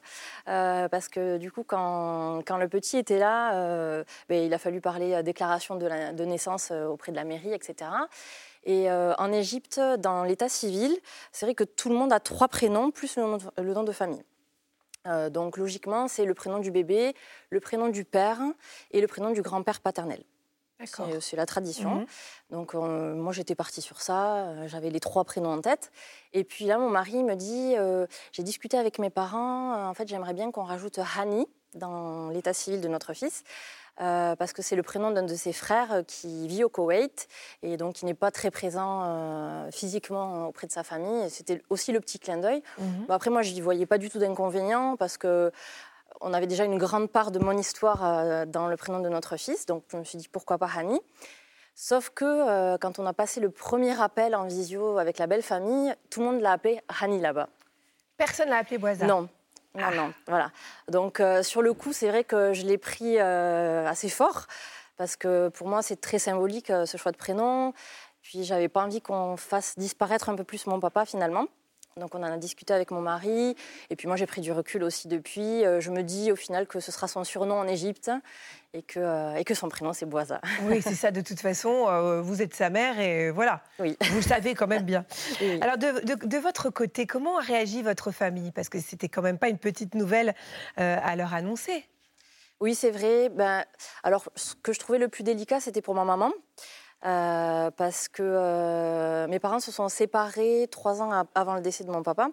euh, 0.47 0.87
parce 0.87 1.09
que 1.09 1.37
du 1.37 1.51
coup, 1.51 1.65
quand, 1.65 2.41
quand 2.47 2.55
le 2.55 2.69
petit 2.69 2.97
était 2.97 3.19
là, 3.19 3.55
euh, 3.55 4.05
ben, 4.29 4.41
il 4.41 4.53
a 4.53 4.57
fallu 4.59 4.79
parler 4.79 5.21
déclaration 5.23 5.75
de, 5.75 5.85
la, 5.85 6.13
de, 6.13 6.23
naissance 6.23 6.69
euh, 6.71 6.85
auprès 6.85 7.11
de 7.11 7.17
la 7.17 7.25
mairie, 7.25 7.53
etc. 7.53 7.91
Et 8.63 8.89
en 8.89 9.33
Égypte, 9.33 9.81
dans 9.99 10.23
l'état 10.23 10.47
civil, 10.47 10.97
c'est 11.33 11.45
vrai 11.45 11.53
que 11.53 11.65
tout 11.65 11.89
le 11.89 11.95
monde 11.95 12.13
a 12.13 12.21
trois 12.21 12.47
prénoms 12.47 12.91
plus 12.91 13.17
le 13.17 13.23
nom 13.23 13.35
de, 13.35 13.61
le 13.61 13.73
nom 13.73 13.83
de 13.83 13.91
famille. 13.91 14.23
donc 15.31 15.57
logiquement, 15.57 16.07
c'est 16.07 16.23
le 16.23 16.33
prénom 16.33 16.59
du 16.59 16.71
bébé, 16.71 17.13
le 17.49 17.59
prénom 17.59 17.89
du 17.89 18.05
père 18.05 18.39
et 18.91 19.01
le 19.01 19.07
prénom 19.07 19.31
du 19.31 19.41
grand-père 19.41 19.81
paternel. 19.81 20.23
C'est 21.19 21.35
la 21.35 21.45
tradition. 21.45 21.95
Mhm. 21.95 22.05
Donc 22.51 22.75
euh, 22.75 23.15
moi 23.15 23.33
j'étais 23.33 23.55
partie 23.55 23.81
sur 23.81 24.01
ça, 24.01 24.35
euh, 24.35 24.67
j'avais 24.67 24.89
les 24.89 24.99
trois 24.99 25.23
prénoms 25.23 25.53
en 25.53 25.61
tête. 25.61 25.91
Et 26.33 26.43
puis 26.43 26.65
là 26.65 26.77
mon 26.77 26.89
mari 26.89 27.23
me 27.23 27.35
dit, 27.35 27.75
euh, 27.77 28.05
j'ai 28.31 28.43
discuté 28.43 28.77
avec 28.77 28.99
mes 28.99 29.09
parents, 29.09 29.89
en 29.89 29.93
fait 29.93 30.07
j'aimerais 30.07 30.33
bien 30.33 30.51
qu'on 30.51 30.63
rajoute 30.63 30.99
Hani 31.17 31.47
dans 31.73 32.29
l'état 32.29 32.53
civil 32.53 32.81
de 32.81 32.87
notre 32.87 33.13
fils. 33.13 33.43
parce 33.97 34.53
que 34.53 34.61
c'est 34.61 34.75
le 34.75 34.83
prénom 34.83 35.11
d'un 35.11 35.23
de 35.23 35.35
ses 35.35 35.53
frères 35.53 36.03
qui 36.07 36.47
vit 36.47 36.63
au 36.63 36.69
Koweït 36.69 37.27
et 37.63 37.77
donc 37.77 37.95
qui 37.95 38.05
n'est 38.05 38.13
pas 38.13 38.31
très 38.31 38.51
présent 38.51 39.69
physiquement 39.71 40.47
auprès 40.47 40.67
de 40.67 40.71
sa 40.71 40.83
famille. 40.83 41.29
C'était 41.31 41.63
aussi 41.69 41.91
le 41.91 41.99
petit 41.99 42.19
clin 42.19 42.37
d'œil. 42.37 42.61
Mhm. 42.77 43.05
après, 43.09 43.31
moi, 43.31 43.41
je 43.41 43.53
n'y 43.53 43.61
voyais 43.61 43.87
pas 43.87 43.97
du 43.97 44.09
tout 44.11 44.19
d'inconvénient 44.19 44.97
parce 44.97 45.17
que 45.17 45.51
on 46.21 46.33
avait 46.33 46.47
déjà 46.47 46.65
une 46.65 46.77
grande 46.77 47.09
part 47.09 47.31
de 47.31 47.39
mon 47.39 47.57
histoire 47.57 48.03
euh, 48.03 48.45
dans 48.45 48.67
le 48.67 48.77
prénom 48.77 48.99
de 48.99 49.09
notre 49.09 49.37
fils, 49.37 49.65
donc 49.65 49.83
je 49.91 49.97
me 49.97 50.03
suis 50.03 50.17
dit 50.17 50.27
pourquoi 50.27 50.57
pas 50.57 50.69
Hani? 50.75 50.99
Sauf 51.75 52.11
que 52.11 52.77
quand 52.77 52.99
on 52.99 53.05
a 53.07 53.13
passé 53.13 53.39
le 53.39 53.49
premier 53.49 53.99
appel 53.99 54.35
en 54.35 54.45
visio 54.45 54.99
avec 54.99 55.17
la 55.17 55.25
belle 55.25 55.41
famille, 55.41 55.93
tout 56.11 56.19
le 56.19 56.27
monde 56.27 56.41
l'a 56.41 56.51
appelé 56.51 56.79
Hani 57.01 57.19
là-bas. 57.19 57.49
Personne 58.15 58.49
l'a 58.49 58.57
appelé 58.57 58.77
Boisa 58.77 59.07
Non. 59.07 59.27
Non, 59.73 59.89
non, 59.95 60.13
voilà. 60.27 60.51
Donc 60.87 61.19
sur 61.41 61.63
le 61.63 61.73
coup, 61.73 61.91
c'est 61.91 62.09
vrai 62.09 62.23
que 62.23 62.53
je 62.53 62.63
l'ai 62.67 62.77
pris 62.77 63.17
assez 63.17 64.07
fort 64.07 64.45
parce 64.97 65.15
que 65.15 65.49
pour 65.49 65.67
moi, 65.67 65.81
c'est 65.81 65.99
très 65.99 66.19
symbolique 66.19 66.67
ce 66.67 66.95
choix 66.95 67.11
de 67.11 67.17
prénom. 67.17 67.73
Puis 68.21 68.43
j'avais 68.43 68.69
pas 68.69 68.83
envie 68.83 69.01
qu'on 69.01 69.35
fasse 69.35 69.77
disparaître 69.77 70.29
un 70.29 70.35
peu 70.35 70.43
plus 70.43 70.67
mon 70.67 70.79
papa 70.79 71.05
finalement. 71.05 71.47
Donc 71.99 72.15
on 72.15 72.23
en 72.23 72.31
a 72.31 72.37
discuté 72.37 72.73
avec 72.73 72.89
mon 72.89 73.01
mari, 73.01 73.55
et 73.91 73.95
puis 73.95 74.07
moi 74.07 74.15
j'ai 74.15 74.25
pris 74.25 74.41
du 74.41 74.51
recul 74.51 74.83
aussi 74.83 75.07
depuis. 75.07 75.63
Euh, 75.63 75.79
je 75.79 75.91
me 75.91 76.01
dis 76.01 76.31
au 76.31 76.35
final 76.35 76.65
que 76.65 76.79
ce 76.79 76.91
sera 76.91 77.07
son 77.07 77.23
surnom 77.23 77.55
en 77.55 77.67
Égypte 77.67 78.09
et 78.73 78.81
que, 78.81 78.99
euh, 78.99 79.35
et 79.35 79.43
que 79.43 79.53
son 79.53 79.69
prénom 79.69 79.93
c'est 79.93 80.07
Boisa. 80.07 80.41
Oui, 80.63 80.81
c'est 80.81 80.95
ça 80.95 81.11
de 81.11 81.21
toute 81.21 81.39
façon. 81.39 81.87
Euh, 81.87 82.19
vous 82.21 82.41
êtes 82.41 82.55
sa 82.55 82.71
mère 82.71 82.99
et 82.99 83.29
voilà. 83.29 83.61
Oui. 83.77 83.95
Vous 84.09 84.15
le 84.15 84.21
savez 84.23 84.55
quand 84.55 84.65
même 84.65 84.83
bien. 84.83 85.05
Alors 85.61 85.77
de, 85.77 86.37
votre 86.37 86.71
côté, 86.71 87.05
comment 87.05 87.37
a 87.37 87.41
réagi 87.41 87.83
votre 87.83 88.09
famille? 88.11 88.51
Parce 88.51 88.69
que 88.69 88.79
c'était 88.79 89.09
quand 89.09 89.21
même 89.21 89.37
pas 89.37 89.49
une 89.49 89.59
petite 89.59 89.93
nouvelle 89.93 90.33
à 90.77 91.15
leur 91.15 91.35
annoncer. 91.35 91.87
Oui, 92.59 92.73
c'est 92.75 92.91
vrai. 92.91 93.29
Ben, 93.29 93.65
alors 94.03 94.29
ce 94.35 94.55
que 94.55 94.73
je 94.73 94.79
trouvais 94.79 94.97
le 94.97 95.09
plus 95.09 95.23
délicat, 95.23 95.59
c'était 95.59 95.81
pour 95.81 95.93
ma 95.93 96.05
maman. 96.05 96.31
Euh, 97.05 97.69
parce 97.71 98.07
que 98.07 98.23
euh, 98.23 99.27
mes 99.27 99.39
parents 99.39 99.59
se 99.59 99.71
sont 99.71 99.89
séparés 99.89 100.67
trois 100.71 101.01
ans 101.01 101.11
avant 101.35 101.55
le 101.55 101.61
décès 101.61 101.83
de 101.83 101.91
mon 101.91 102.01
papa. 102.01 102.29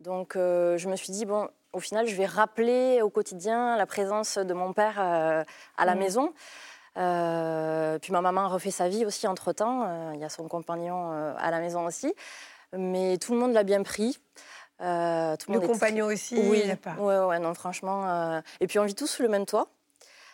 Donc 0.00 0.34
euh, 0.34 0.76
je 0.76 0.88
me 0.88 0.96
suis 0.96 1.12
dit, 1.12 1.24
bon, 1.24 1.48
au 1.72 1.78
final, 1.78 2.06
je 2.06 2.16
vais 2.16 2.26
rappeler 2.26 3.00
au 3.02 3.10
quotidien 3.10 3.76
la 3.76 3.86
présence 3.86 4.38
de 4.38 4.54
mon 4.54 4.72
père 4.72 4.98
à 4.98 5.84
la 5.84 5.94
mmh. 5.94 5.98
maison. 5.98 6.32
puis 6.94 8.12
ma 8.12 8.20
maman 8.20 8.42
a 8.42 8.48
refait 8.48 8.72
sa 8.72 8.88
vie 8.88 9.06
aussi 9.06 9.26
entre-temps. 9.28 10.12
Il 10.14 10.20
y 10.20 10.24
a 10.24 10.28
son 10.28 10.48
compagnon 10.48 11.12
à 11.36 11.50
la 11.50 11.60
maison 11.60 11.86
aussi. 11.86 12.12
Mais 12.76 13.18
tout 13.18 13.32
le 13.32 13.38
monde 13.38 13.52
l'a 13.52 13.62
bien 13.62 13.82
pris. 13.82 14.18
tout 14.78 14.84
le, 14.84 15.60
compagnon 15.60 16.06
aussi 16.06 16.36
Oui, 16.36 16.64
ouais, 16.98 17.18
ouais, 17.18 17.38
non, 17.38 17.54
franchement. 17.54 18.42
Et 18.60 18.66
puis 18.66 18.80
on 18.80 18.84
vit 18.84 18.96
tous 18.96 19.06
sous 19.06 19.22
le 19.22 19.28
même 19.28 19.46
toit. 19.46 19.68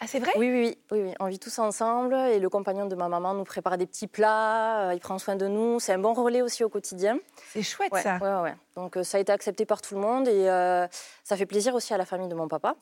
Ah, 0.01 0.07
c'est 0.07 0.19
vrai? 0.19 0.33
Oui, 0.37 0.51
oui, 0.51 0.79
oui, 0.91 1.03
oui, 1.05 1.15
On 1.21 1.27
vit 1.27 1.39
tous 1.39 1.59
ensemble 1.59 2.15
et 2.15 2.39
le 2.39 2.49
compagnon 2.49 2.87
de 2.87 2.95
ma 2.95 3.09
maman 3.09 3.35
nous 3.35 3.45
prépare 3.45 3.79
des 3.79 3.87
petits 3.87 4.07
plats, 4.07 4.89
euh, 4.89 4.95
il 4.95 5.01
prend 5.01 5.19
soin 5.19 5.37
de 5.37 5.47
nous. 5.47 5.81
C'est 5.81 5.93
un 5.93 5.99
bon 5.99 6.13
relais 6.13 6.43
aussi 6.43 6.65
au 6.65 6.69
quotidien. 6.69 7.19
C'est 7.53 7.63
chouette 7.63 7.95
ça. 7.95 8.19
Ouais, 8.19 8.51
ouais. 8.51 8.57
Donc 8.77 8.97
euh, 8.97 9.03
ça 9.03 9.19
a 9.19 9.21
été 9.21 9.33
accepté 9.33 9.65
par 9.67 9.81
tout 9.81 9.95
le 9.95 10.01
monde 10.01 10.29
et 10.29 10.49
euh, 10.49 10.87
ça 11.23 11.37
fait 11.37 11.47
plaisir 11.47 11.75
aussi 11.75 11.95
à 11.95 11.99
la 11.99 12.05
famille 12.05 12.29
de 12.29 12.35
mon 12.35 12.49
papa. 12.49 12.77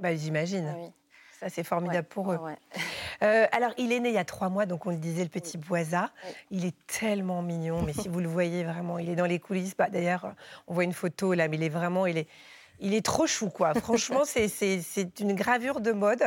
Bah, 0.00 0.14
J'imagine. 0.14 0.74
Oui. 0.76 0.92
Ça, 1.40 1.48
c'est 1.48 1.62
formidable 1.62 2.08
pour 2.08 2.32
eux. 2.32 2.38
alors, 3.20 3.72
il 3.78 3.92
est 3.92 4.00
né 4.00 4.08
il 4.08 4.14
y 4.16 4.18
a 4.18 4.24
trois 4.24 4.48
mois, 4.48 4.66
donc 4.66 4.86
on 4.86 4.90
le 4.90 4.96
disait, 4.96 5.22
le 5.22 5.28
petit 5.28 5.56
Boisa. 5.56 6.10
Il 6.50 6.64
est 6.64 6.74
tellement 6.88 7.42
mignon, 7.42 7.82
mais 7.82 7.92
si 7.92 8.08
vous 8.08 8.18
le 8.18 8.26
voyez 8.26 8.64
vraiment, 8.64 8.98
il 8.98 9.08
est 9.08 9.14
dans 9.14 9.24
les 9.24 9.38
coulisses. 9.38 9.76
Bah, 9.76 9.88
D'ailleurs, 9.88 10.34
on 10.66 10.74
voit 10.74 10.82
une 10.82 10.92
photo 10.92 11.34
là, 11.34 11.46
mais 11.46 11.56
il 11.56 11.62
est 11.62 11.68
vraiment, 11.68 12.06
il 12.06 12.18
est, 12.18 12.26
il 12.80 12.94
est 12.94 13.04
trop 13.04 13.26
chou, 13.26 13.50
quoi. 13.50 13.74
Franchement, 13.74 14.22
c'est 14.24 15.20
une 15.20 15.34
gravure 15.34 15.80
de 15.80 15.92
mode. 15.92 16.22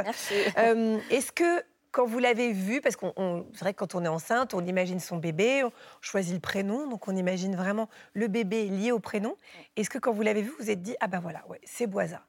Euh, 0.57 0.97
est-ce 1.09 1.31
que 1.31 1.63
quand 1.91 2.05
vous 2.05 2.19
l'avez 2.19 2.53
vu, 2.53 2.79
parce 2.79 2.95
qu'on, 2.95 3.45
c'est 3.53 3.59
vrai 3.59 3.73
que 3.73 3.79
quand 3.79 3.95
on 3.95 4.05
est 4.05 4.09
enceinte, 4.09 4.53
on 4.53 4.65
imagine 4.65 4.99
son 4.99 5.17
bébé, 5.17 5.63
on 5.63 5.71
choisit 5.99 6.33
le 6.33 6.39
prénom, 6.39 6.87
donc 6.87 7.07
on 7.07 7.15
imagine 7.15 7.55
vraiment 7.55 7.89
le 8.13 8.27
bébé 8.27 8.65
lié 8.65 8.91
au 8.91 8.99
prénom. 8.99 9.35
Est-ce 9.75 9.89
que 9.89 9.97
quand 9.97 10.13
vous 10.13 10.21
l'avez 10.21 10.41
vu, 10.41 10.49
vous 10.49 10.63
vous 10.63 10.69
êtes 10.69 10.81
dit 10.81 10.95
ah 11.01 11.07
ben 11.07 11.19
voilà, 11.19 11.43
ouais, 11.49 11.59
c'est 11.65 11.87
Boisa. 11.87 12.21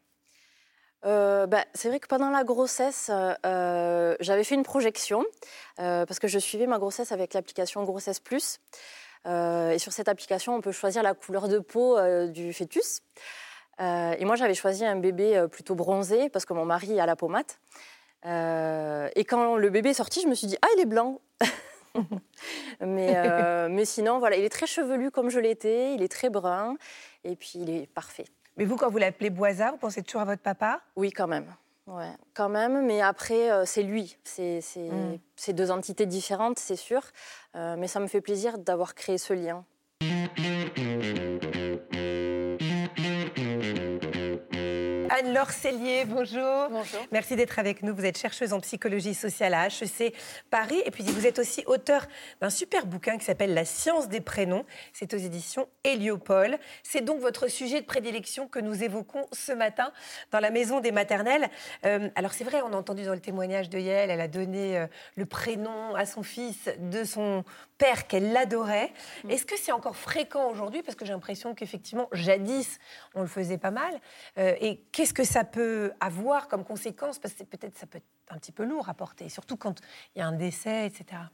Euh, 1.05 1.47
bah, 1.47 1.65
c'est 1.75 1.89
vrai 1.89 1.99
que 1.99 2.07
pendant 2.07 2.31
la 2.31 2.45
grossesse, 2.45 3.11
euh, 3.45 4.17
j'avais 4.21 4.45
fait 4.45 4.55
une 4.55 4.63
projection 4.63 5.25
parce 5.77 6.19
que 6.19 6.29
je 6.29 6.39
suivais 6.39 6.67
ma 6.67 6.79
grossesse 6.79 7.13
avec 7.13 7.35
l'application 7.35 7.85
Grossesse 7.85 8.21
Plus. 8.21 8.59
et 9.27 9.79
sur 9.79 9.93
cette 9.93 10.09
application, 10.09 10.57
on 10.57 10.61
peut 10.61 10.73
choisir 10.73 11.05
la 11.05 11.15
couleur 11.15 11.47
de 11.47 11.61
peau 11.61 11.99
du 12.29 12.53
fœtus. 12.53 13.01
Euh, 13.81 14.15
et 14.19 14.25
moi, 14.25 14.37
j'avais 14.37 14.55
choisi 14.55 14.85
un 14.85 14.97
bébé 14.97 15.37
euh, 15.37 15.49
plutôt 15.49 15.75
bronzé 15.75 16.29
parce 16.29 16.45
que 16.45 16.53
mon 16.53 16.65
mari 16.65 17.01
a 17.01 17.07
la 17.07 17.17
pommade. 17.17 17.51
Euh, 18.25 19.09
et 19.17 19.25
quand 19.25 19.57
le 19.57 19.71
bébé 19.71 19.91
est 19.91 19.95
sorti, 19.95 20.21
je 20.23 20.29
me 20.29 20.35
suis 20.35 20.47
dit 20.47 20.57
ah 20.63 20.69
il 20.77 20.83
est 20.83 20.87
blanc. 20.87 21.21
mais, 22.81 23.69
mais 23.69 23.85
sinon 23.85 24.19
voilà, 24.19 24.37
il 24.37 24.45
est 24.45 24.53
très 24.53 24.67
chevelu 24.67 25.11
comme 25.11 25.31
je 25.31 25.41
l'étais, 25.41 25.95
il 25.95 26.03
est 26.03 26.13
très 26.13 26.31
brun 26.31 26.77
et 27.25 27.35
puis 27.35 27.55
il 27.57 27.71
est 27.71 27.87
parfait. 27.87 28.27
Mais 28.57 28.65
vous, 28.65 28.77
quand 28.77 28.91
vous 28.91 28.99
l'appelez 28.99 29.31
Boisa, 29.31 29.73
vous 29.73 29.79
pensez 29.79 30.03
toujours 30.03 30.21
à 30.21 30.27
votre 30.27 30.43
papa? 30.43 30.81
Oui, 30.95 31.11
quand 31.11 31.27
même. 31.27 31.47
Ouais, 31.87 32.13
quand 32.35 32.51
même, 32.51 32.87
mais 32.87 33.01
après, 33.01 33.49
c'est 33.67 33.83
lui. 33.83 34.17
C'est 34.23 34.61
mm. 34.77 35.53
deux 35.53 35.71
entités 35.71 36.07
différentes, 36.07 36.59
c'est 36.59 36.77
sûr. 36.77 37.03
mais 37.55 37.89
ça 37.89 37.99
me 37.99 38.07
fait 38.07 38.21
plaisir 38.21 38.59
d'avoir 38.59 38.95
créé 38.95 39.19
ce 39.19 39.33
lien. 39.33 39.65
Anne-Laure 45.15 45.51
Cellier, 45.51 46.07
bonjour. 46.07 46.71
Bonjour. 46.71 47.01
Merci 47.13 47.37
d'être 47.37 47.59
avec 47.59 47.83
nous. 47.83 47.95
Vous 47.95 48.07
êtes 48.07 48.17
chercheuse 48.17 48.55
en 48.55 48.61
psychologie 48.61 49.13
sociale 49.13 49.53
à 49.53 49.67
HEC 49.67 50.15
Paris. 50.49 50.81
Et 50.87 50.91
puis 50.91 51.05
vous 51.05 51.27
êtes 51.27 51.39
aussi 51.39 51.63
auteur 51.67 52.07
d'un 52.41 52.49
super 52.49 52.87
bouquin 52.87 53.19
qui 53.19 53.27
s'appelle 53.27 53.53
La 53.53 53.67
science 53.67 54.09
des 54.09 54.23
prénoms. 54.23 54.65
C'est 54.95 55.13
aux 55.13 55.19
éditions 55.19 55.69
Héliopole. 55.85 56.57
C'est 56.83 57.03
donc 57.03 57.21
votre 57.21 57.49
sujet 57.49 57.83
de 57.83 57.85
prédilection 57.85 58.49
que 58.49 58.59
nous 58.59 58.83
évoquons 58.83 59.27
ce 59.33 59.53
matin 59.53 59.93
dans 60.31 60.41
la 60.41 60.51
maison 60.51 60.81
des 60.81 60.93
maternelles. 60.93 61.51
Euh, 61.85 62.09
alors 62.15 62.33
c'est 62.33 62.45
vrai, 62.45 62.63
on 62.63 62.73
a 62.73 62.77
entendu 62.77 63.05
dans 63.05 63.13
le 63.13 63.21
témoignage 63.21 63.69
de 63.69 63.79
Yael, 63.79 64.09
elle 64.09 64.21
a 64.21 64.29
donné 64.29 64.79
euh, 64.79 64.87
le 65.17 65.27
prénom 65.27 65.95
à 65.95 66.07
son 66.07 66.23
fils 66.23 66.71
de 66.79 67.05
son 67.05 67.45
père 67.77 68.07
qu'elle 68.07 68.33
l'adorait. 68.33 68.91
Mm. 69.25 69.31
Est-ce 69.31 69.45
que 69.45 69.59
c'est 69.59 69.73
encore 69.73 69.97
fréquent 69.97 70.49
aujourd'hui? 70.49 70.83
Parce 70.83 70.97
que 70.97 71.05
j'ai 71.05 71.13
l'impression 71.13 71.55
qu'effectivement, 71.55 72.09
jadis, 72.13 72.79
on 73.15 73.21
le 73.21 73.27
faisait 73.27 73.59
pas 73.59 73.73
mal. 73.73 74.01
Euh, 74.39 74.55
et 74.61 74.81
qu'est-ce 75.03 75.15
que 75.15 75.25
ça 75.25 75.43
peut 75.43 75.91
avoir 75.99 76.47
comme 76.47 76.63
conséquence? 76.63 77.19
Parce 77.19 77.35
que 77.35 77.43
peut-être 77.43 77.77
ça 77.77 77.87
peut 77.87 77.99
être 77.99 78.07
un 78.31 78.39
petit 78.39 78.53
peu 78.53 78.63
lourd 78.63 78.89
à 78.89 78.95
porter, 78.95 79.29
surtout 79.29 79.57
quand 79.57 79.81
il 80.15 80.21
y 80.21 80.23
a 80.23 80.29
un 80.29 80.33
décès, 80.33 80.87
etc. 80.87 81.23
Euh, 81.23 81.25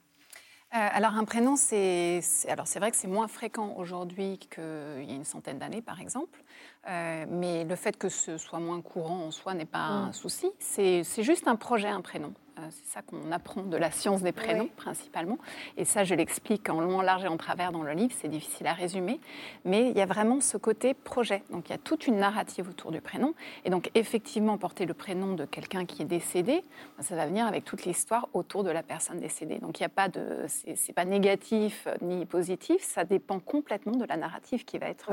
alors 0.70 1.12
un 1.12 1.24
prénom, 1.24 1.54
c'est 1.54 2.22
alors 2.48 2.66
c'est 2.66 2.78
vrai 2.78 2.90
que 2.90 2.96
c'est 2.96 3.08
moins 3.08 3.28
fréquent 3.28 3.74
aujourd'hui 3.76 4.38
qu'il 4.38 5.04
y 5.04 5.12
a 5.12 5.14
une 5.14 5.24
centaine 5.24 5.58
d'années, 5.58 5.82
par 5.82 6.00
exemple. 6.00 6.42
Euh, 6.88 7.26
mais 7.28 7.64
le 7.64 7.76
fait 7.76 7.98
que 7.98 8.08
ce 8.08 8.38
soit 8.38 8.58
moins 8.58 8.80
courant 8.80 9.26
en 9.26 9.30
soi 9.30 9.52
n'est 9.52 9.66
pas 9.66 9.80
un 9.80 10.08
mm. 10.08 10.12
souci. 10.14 10.50
C'est 10.58 11.04
juste 11.18 11.46
un 11.46 11.56
projet, 11.56 11.88
un 11.88 12.00
prénom. 12.00 12.32
Euh, 12.58 12.68
c'est 12.70 12.86
ça 12.86 13.02
qu'on 13.02 13.30
apprend 13.32 13.62
de 13.62 13.76
la 13.76 13.90
science 13.90 14.22
des 14.22 14.32
prénoms, 14.32 14.68
principalement. 14.76 15.38
Et 15.76 15.84
ça, 15.84 16.04
je 16.04 16.14
l'explique 16.14 16.68
en 16.68 16.80
long, 16.80 16.98
en 16.98 17.02
large 17.02 17.24
et 17.24 17.28
en 17.28 17.36
travers 17.36 17.72
dans 17.72 17.82
le 17.82 17.92
livre. 17.92 18.14
C'est 18.16 18.28
difficile 18.28 18.66
à 18.66 18.72
résumer. 18.72 19.20
Mais 19.64 19.90
il 19.90 19.96
y 19.96 20.00
a 20.00 20.06
vraiment 20.06 20.40
ce 20.40 20.56
côté 20.56 20.94
projet. 20.94 21.42
Donc, 21.50 21.68
il 21.68 21.72
y 21.72 21.74
a 21.74 21.78
toute 21.78 22.06
une 22.06 22.16
narrative 22.16 22.68
autour 22.68 22.90
du 22.90 23.00
prénom. 23.00 23.34
Et 23.64 23.70
donc, 23.70 23.90
effectivement, 23.94 24.58
porter 24.58 24.86
le 24.86 24.94
prénom 24.94 25.34
de 25.34 25.44
quelqu'un 25.44 25.86
qui 25.86 26.02
est 26.02 26.06
décédé, 26.06 26.64
ben, 26.96 27.02
ça 27.02 27.16
va 27.16 27.26
venir 27.26 27.46
avec 27.46 27.64
toute 27.64 27.84
l'histoire 27.84 28.28
autour 28.32 28.64
de 28.64 28.70
la 28.70 28.82
personne 28.82 29.20
décédée. 29.20 29.58
Donc, 29.58 29.78
il 29.78 29.82
n'y 29.82 29.86
a 29.86 29.90
pas 29.90 30.08
de. 30.08 30.44
C'est 30.48 30.92
pas 30.92 31.04
négatif 31.04 31.86
ni 32.02 32.26
positif. 32.26 32.82
Ça 32.82 33.04
dépend 33.04 33.40
complètement 33.40 33.92
de 33.92 34.04
la 34.04 34.16
narrative 34.16 34.64
qui 34.64 34.78
va 34.78 34.86
être 34.88 35.10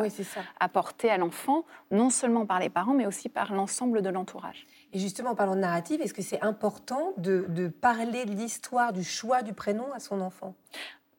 apportée 0.59 1.09
à 1.09 1.17
l'enfant, 1.17 1.65
non 1.91 2.09
seulement 2.09 2.45
par 2.45 2.59
les 2.59 2.69
parents, 2.69 2.93
mais 2.93 3.05
aussi 3.05 3.29
par 3.29 3.53
l'ensemble 3.53 4.01
de 4.01 4.09
l'entourage. 4.09 4.65
Et 4.95 4.97
justement, 4.97 5.31
en 5.31 5.35
parlant 5.35 5.55
de 5.55 5.59
narrative, 5.59 6.01
est-ce 6.01 6.13
que 6.13 6.21
c'est 6.21 6.41
important 6.41 7.11
de, 7.17 7.67
parler 7.81 8.23
de 8.23 8.31
l'histoire 8.31 8.93
du 8.93 9.03
choix 9.03 9.41
du 9.41 9.51
prénom 9.51 9.91
à 9.91 9.99
son 9.99 10.21
enfant? 10.21 10.55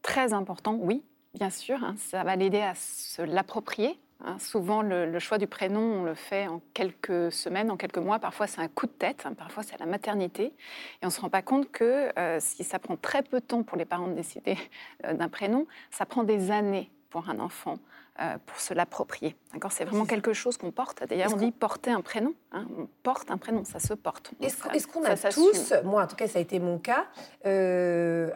Très 0.01 0.33
important, 0.33 0.79
oui, 0.81 1.05
bien 1.35 1.51
sûr. 1.51 1.85
Hein. 1.85 1.95
ça 1.99 2.25
va 2.25 2.37
l'aider 2.37 2.63
à 2.63 2.75
se 2.75 3.21
l'approprier. 3.21 4.01
Hein. 4.25 4.39
souvent, 4.39 4.81
le, 4.81 5.19
choix 5.19 5.37
du 5.37 5.47
prénom, 5.47 6.01
on 6.01 6.05
le 6.05 6.15
fait 6.15 6.47
en 6.47 6.63
quelques 6.73 7.31
semaines, 7.31 7.71
en 7.71 7.77
quelques 7.77 7.99
mois. 7.99 8.19
Parfois, 8.19 8.47
c'est 8.47 8.63
un 8.63 8.69
coup 8.69 8.87
de 8.87 8.93
tête. 8.93 9.25
Hein. 9.27 9.35
parfois, 9.35 9.63
c'est 9.63 9.79
la 9.79 9.85
maternité. 9.85 10.45
Et 10.45 10.55
on 11.03 11.09
ne 11.09 11.13
se 11.13 11.21
rend 11.21 11.29
pas 11.29 11.43
compte 11.43 11.71
que 11.71 12.19
euh, 12.19 12.39
si 12.41 12.65
ça 12.65 12.79
prend 12.79 12.97
très 12.97 13.23
peu 13.23 13.41
de 13.41 13.45
temps 13.45 13.63
pour 13.63 13.77
les 13.77 13.85
parents 13.85 14.09
de 14.09 14.15
décider 14.15 14.57
euh, 15.05 15.13
d'un 15.13 15.29
prénom, 15.29 15.67
ça 15.91 16.07
prend 16.07 16.25
des 16.25 16.51
années 16.51 16.91
pour 17.17 17.31
un 17.31 17.41
enfant 17.41 17.79
euh, 18.21 18.37
pour 18.45 18.61
se 18.61 18.75
l'approprier. 18.75 19.37
D'accord? 19.55 19.73
C'est 19.73 19.87
vraiment 19.87 20.05
quelque 20.05 20.35
chose 20.35 20.59
qu'on 20.59 20.71
porte. 20.71 21.03
D'ailleurs, 21.09 21.33
on 21.33 21.37
dit 21.37 21.51
porter 21.51 21.91
un 21.91 22.03
prénom. 22.03 22.35
Hein. 22.53 22.67
on 22.79 22.89
porte 23.03 23.31
un 23.31 23.39
prénom, 23.39 23.65
ça 23.65 23.79
se 23.79 23.95
porte. 23.95 24.33
Est-ce 24.43 24.87
qu'on 24.87 25.03
a 25.03 25.17
tous, 25.17 25.73
moi 25.83 26.03
en 26.03 26.07
tout 26.07 26.17
cas 26.17 26.29
ça 26.29 26.39
a 26.39 26.43
été 26.43 26.59
mon 26.59 26.79
cas, 26.79 27.07
euh, 27.47 28.29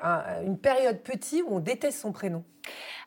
une 0.47 0.57
période 0.57 1.01
petite 1.01 1.45
où 1.47 1.57
on 1.57 1.59
déteste 1.59 2.01
son 2.01 2.13
prénom? 2.13 2.43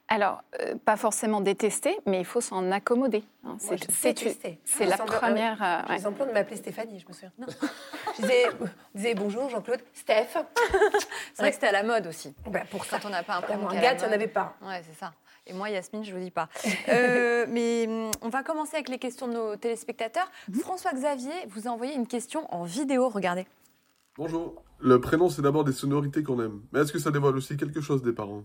Alors, 0.10 0.44
euh, 0.60 0.75
pas 0.75 0.98
forcément 0.98 1.42
détester, 1.42 1.98
mais 2.06 2.20
il 2.20 2.25
faut 2.25 2.42
s'en 2.42 2.72
accommoder. 2.72 3.24
Hein. 3.46 3.58
C'est 3.60 4.86
la 4.86 4.98
première. 4.98 5.86
J'ai 5.88 5.94
l'exemple 5.94 6.27
de 6.27 6.32
m'appeler 6.34 6.58
Stéphanie, 6.58 7.00
je 7.00 7.08
me 7.08 7.13
souviens. 7.13 7.32
je 8.20 8.51
disais, 8.96 9.15
bonjour 9.15 9.50
Jean-Claude, 9.50 9.82
Steph. 9.94 10.27
c'est 11.34 11.42
vrai 11.42 11.50
que 11.50 11.56
c'était 11.56 11.68
à 11.68 11.72
la 11.72 11.84
mode 11.84 12.06
aussi. 12.06 12.36
Ben, 12.48 12.63
pour 12.70 12.86
Quand 12.86 13.06
on 13.06 13.10
n'a 13.10 13.24
pas 13.24 13.38
un 13.38 13.42
prénom. 13.42 13.68
Un 13.70 13.82
gars, 13.82 13.94
il 13.94 14.00
n'y 14.00 14.06
en 14.06 14.12
avait 14.12 14.27
pas. 14.27 14.56
Ouais, 14.62 14.84
c'est 14.88 15.00
ça. 15.00 15.13
Et 15.46 15.54
moi, 15.54 15.70
Yasmine, 15.70 16.04
je 16.04 16.12
ne 16.14 16.18
vous 16.18 16.24
dis 16.24 16.32
pas. 16.32 16.50
Euh, 16.90 17.46
mais 17.50 17.86
hum, 17.88 18.12
on 18.22 18.30
va 18.30 18.44
commencer 18.44 18.76
avec 18.76 18.90
les 18.90 19.00
questions 19.00 19.28
de 19.28 19.34
nos 19.34 19.56
téléspectateurs. 19.56 20.30
Mhm. 20.50 20.60
François 20.60 20.92
Xavier 20.94 21.32
vous 21.50 21.68
a 21.68 21.72
envoyé 21.72 21.94
une 21.96 22.08
question 22.08 22.54
en 22.54 22.64
vidéo. 22.64 23.10
Regardez. 23.10 23.46
Bonjour. 24.18 24.62
Le 24.80 25.00
prénom, 25.00 25.30
c'est 25.30 25.42
d'abord 25.42 25.64
des 25.64 25.72
sonorités 25.72 26.24
qu'on 26.24 26.40
aime. 26.42 26.62
Mais 26.72 26.82
est-ce 26.82 26.92
que 26.92 27.00
ça 27.00 27.10
dévoile 27.10 27.36
aussi 27.36 27.56
quelque 27.58 27.82
chose 27.82 28.04
des 28.04 28.12
parents? 28.12 28.44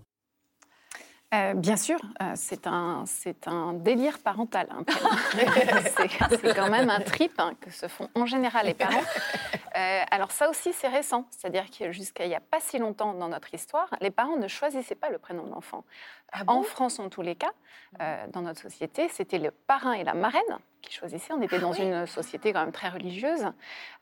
Euh, 1.34 1.52
bien 1.52 1.76
sûr, 1.76 1.98
euh, 2.22 2.32
c'est 2.36 2.66
un, 2.66 3.04
c'est 3.06 3.48
un 3.48 3.74
délire 3.74 4.18
parental. 4.20 4.66
hein, 4.70 4.84
c'est 6.40 6.54
quand 6.54 6.70
même 6.70 6.88
un 6.88 7.00
trip 7.00 7.32
hein, 7.38 7.52
que 7.60 7.70
se 7.70 7.86
font 7.86 8.08
en 8.14 8.24
général 8.24 8.66
les 8.66 8.74
parents. 8.74 9.02
Euh, 9.78 10.02
alors 10.10 10.32
ça 10.32 10.48
aussi, 10.50 10.72
c'est 10.72 10.88
récent. 10.88 11.26
C'est-à-dire 11.30 11.66
que 11.70 11.92
jusqu'à 11.92 12.24
il 12.24 12.28
n'y 12.28 12.34
a 12.34 12.40
pas 12.40 12.60
si 12.60 12.78
longtemps 12.78 13.14
dans 13.14 13.28
notre 13.28 13.54
histoire, 13.54 13.88
les 14.00 14.10
parents 14.10 14.36
ne 14.36 14.48
choisissaient 14.48 14.94
pas 14.94 15.10
le 15.10 15.18
prénom 15.18 15.44
de 15.44 15.50
l'enfant. 15.50 15.84
en 16.46 16.62
France, 16.62 16.98
en 16.98 17.08
tous 17.08 17.22
les 17.22 17.36
cas, 17.36 17.52
euh, 18.00 18.26
dans 18.32 18.42
notre 18.42 18.60
société, 18.60 19.08
c'était 19.08 19.38
le 19.38 19.50
parrain 19.50 19.92
et 19.92 20.04
la 20.04 20.14
marraine 20.14 20.42
qui 20.82 20.92
choisissaient. 20.92 21.32
On 21.32 21.42
était 21.42 21.60
dans 21.60 21.72
une 21.72 22.06
société 22.06 22.52
quand 22.52 22.60
même 22.60 22.72
très 22.72 22.88
religieuse. 22.88 23.46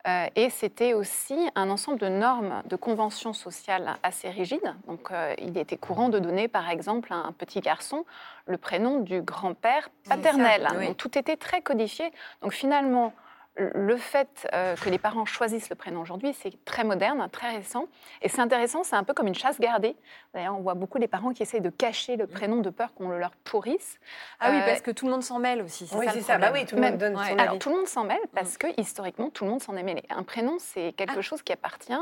Euh, 0.07 0.27
et 0.35 0.49
c'était 0.49 0.93
aussi 0.93 1.37
un 1.55 1.69
ensemble 1.69 1.99
de 1.99 2.09
normes, 2.09 2.63
de 2.65 2.75
conventions 2.75 3.33
sociales 3.33 3.97
assez 4.03 4.29
rigides. 4.29 4.73
Donc 4.87 5.11
il 5.37 5.57
était 5.57 5.77
courant 5.77 6.09
de 6.09 6.19
donner, 6.19 6.47
par 6.47 6.69
exemple, 6.69 7.13
à 7.13 7.17
un 7.17 7.31
petit 7.31 7.59
garçon 7.61 8.03
le 8.45 8.57
prénom 8.57 8.99
du 8.99 9.21
grand-père 9.21 9.89
paternel. 10.09 10.67
oui. 10.75 10.87
Donc 10.87 10.97
tout 10.97 11.17
était 11.17 11.37
très 11.37 11.61
codifié. 11.61 12.11
Donc 12.41 12.53
finalement, 12.53 13.13
le 13.57 13.97
fait 13.97 14.47
euh, 14.53 14.75
que 14.75 14.89
les 14.89 14.97
parents 14.99 15.25
choisissent 15.25 15.69
le 15.69 15.75
prénom 15.75 16.01
aujourd'hui, 16.01 16.33
c'est 16.39 16.63
très 16.65 16.83
moderne, 16.83 17.27
très 17.31 17.55
récent. 17.55 17.85
Et 18.21 18.29
c'est 18.29 18.41
intéressant, 18.41 18.83
c'est 18.83 18.95
un 18.95 19.03
peu 19.03 19.13
comme 19.13 19.27
une 19.27 19.35
chasse 19.35 19.59
gardée. 19.59 19.95
D'ailleurs, 20.33 20.55
on 20.57 20.61
voit 20.61 20.75
beaucoup 20.75 20.97
les 20.99 21.07
parents 21.07 21.33
qui 21.33 21.41
essayent 21.43 21.61
de 21.61 21.69
cacher 21.69 22.17
le 22.17 22.27
prénom 22.27 22.57
de 22.57 22.69
peur 22.69 22.93
qu'on 22.93 23.09
le 23.09 23.17
leur 23.19 23.31
pourrisse. 23.43 23.99
Ah 24.39 24.51
oui, 24.51 24.57
Euh, 24.57 24.65
parce 24.65 24.81
que 24.81 24.91
tout 24.91 25.05
le 25.05 25.11
monde 25.11 25.23
s'en 25.23 25.39
mêle 25.39 25.61
aussi. 25.61 25.89
Oui, 25.93 26.05
c'est 26.13 26.21
ça. 26.21 26.37
Bah 26.37 26.51
oui, 26.53 26.65
tout 26.65 26.75
le 26.75 26.81
monde 26.81 26.91
Même- 26.91 26.99
donne 26.99 27.15
ouais. 27.17 27.29
son 27.29 27.37
Alors 27.37 27.51
avis. 27.51 27.59
tout 27.59 27.69
le 27.69 27.75
monde 27.77 27.87
s'en 27.87 28.03
mêle 28.03 28.19
parce 28.35 28.57
que 28.57 28.67
historiquement 28.79 29.29
tout 29.29 29.43
le 29.45 29.49
monde 29.51 29.61
s'en 29.63 29.75
est 29.75 29.83
mêlé. 29.83 30.03
Un 30.09 30.23
prénom 30.23 30.57
c'est 30.59 30.93
quelque 30.93 31.15
Ah. 31.17 31.21
chose 31.21 31.41
qui 31.41 31.51
appartient, 31.51 31.93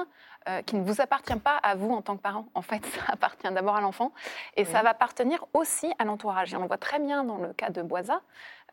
euh, 0.48 0.62
qui 0.62 0.76
ne 0.76 0.84
vous 0.84 1.02
appartient 1.02 1.36
pas 1.38 1.58
à 1.58 1.76
vous 1.76 1.92
en 1.92 2.02
tant 2.02 2.16
que 2.18 2.22
parent. 2.22 2.46
En 2.54 2.62
fait, 2.62 2.86
ça 2.86 3.02
appartient 3.08 3.52
d'abord 3.52 3.76
à 3.76 3.82
l'enfant 3.82 4.12
et 4.56 4.66
ça 4.66 4.82
va 4.84 4.90
appartenir 4.92 5.46
aussi 5.54 5.92
à 6.00 6.06
l'entourage. 6.06 6.54
Et 6.54 6.58
on 6.58 6.62
le 6.62 6.68
voit 6.68 6.78
très 6.78 7.00
bien 7.00 7.24
dans 7.24 7.38
le 7.38 7.54
cas 7.54 7.70
de 7.70 7.82
Boisa. 7.82 8.22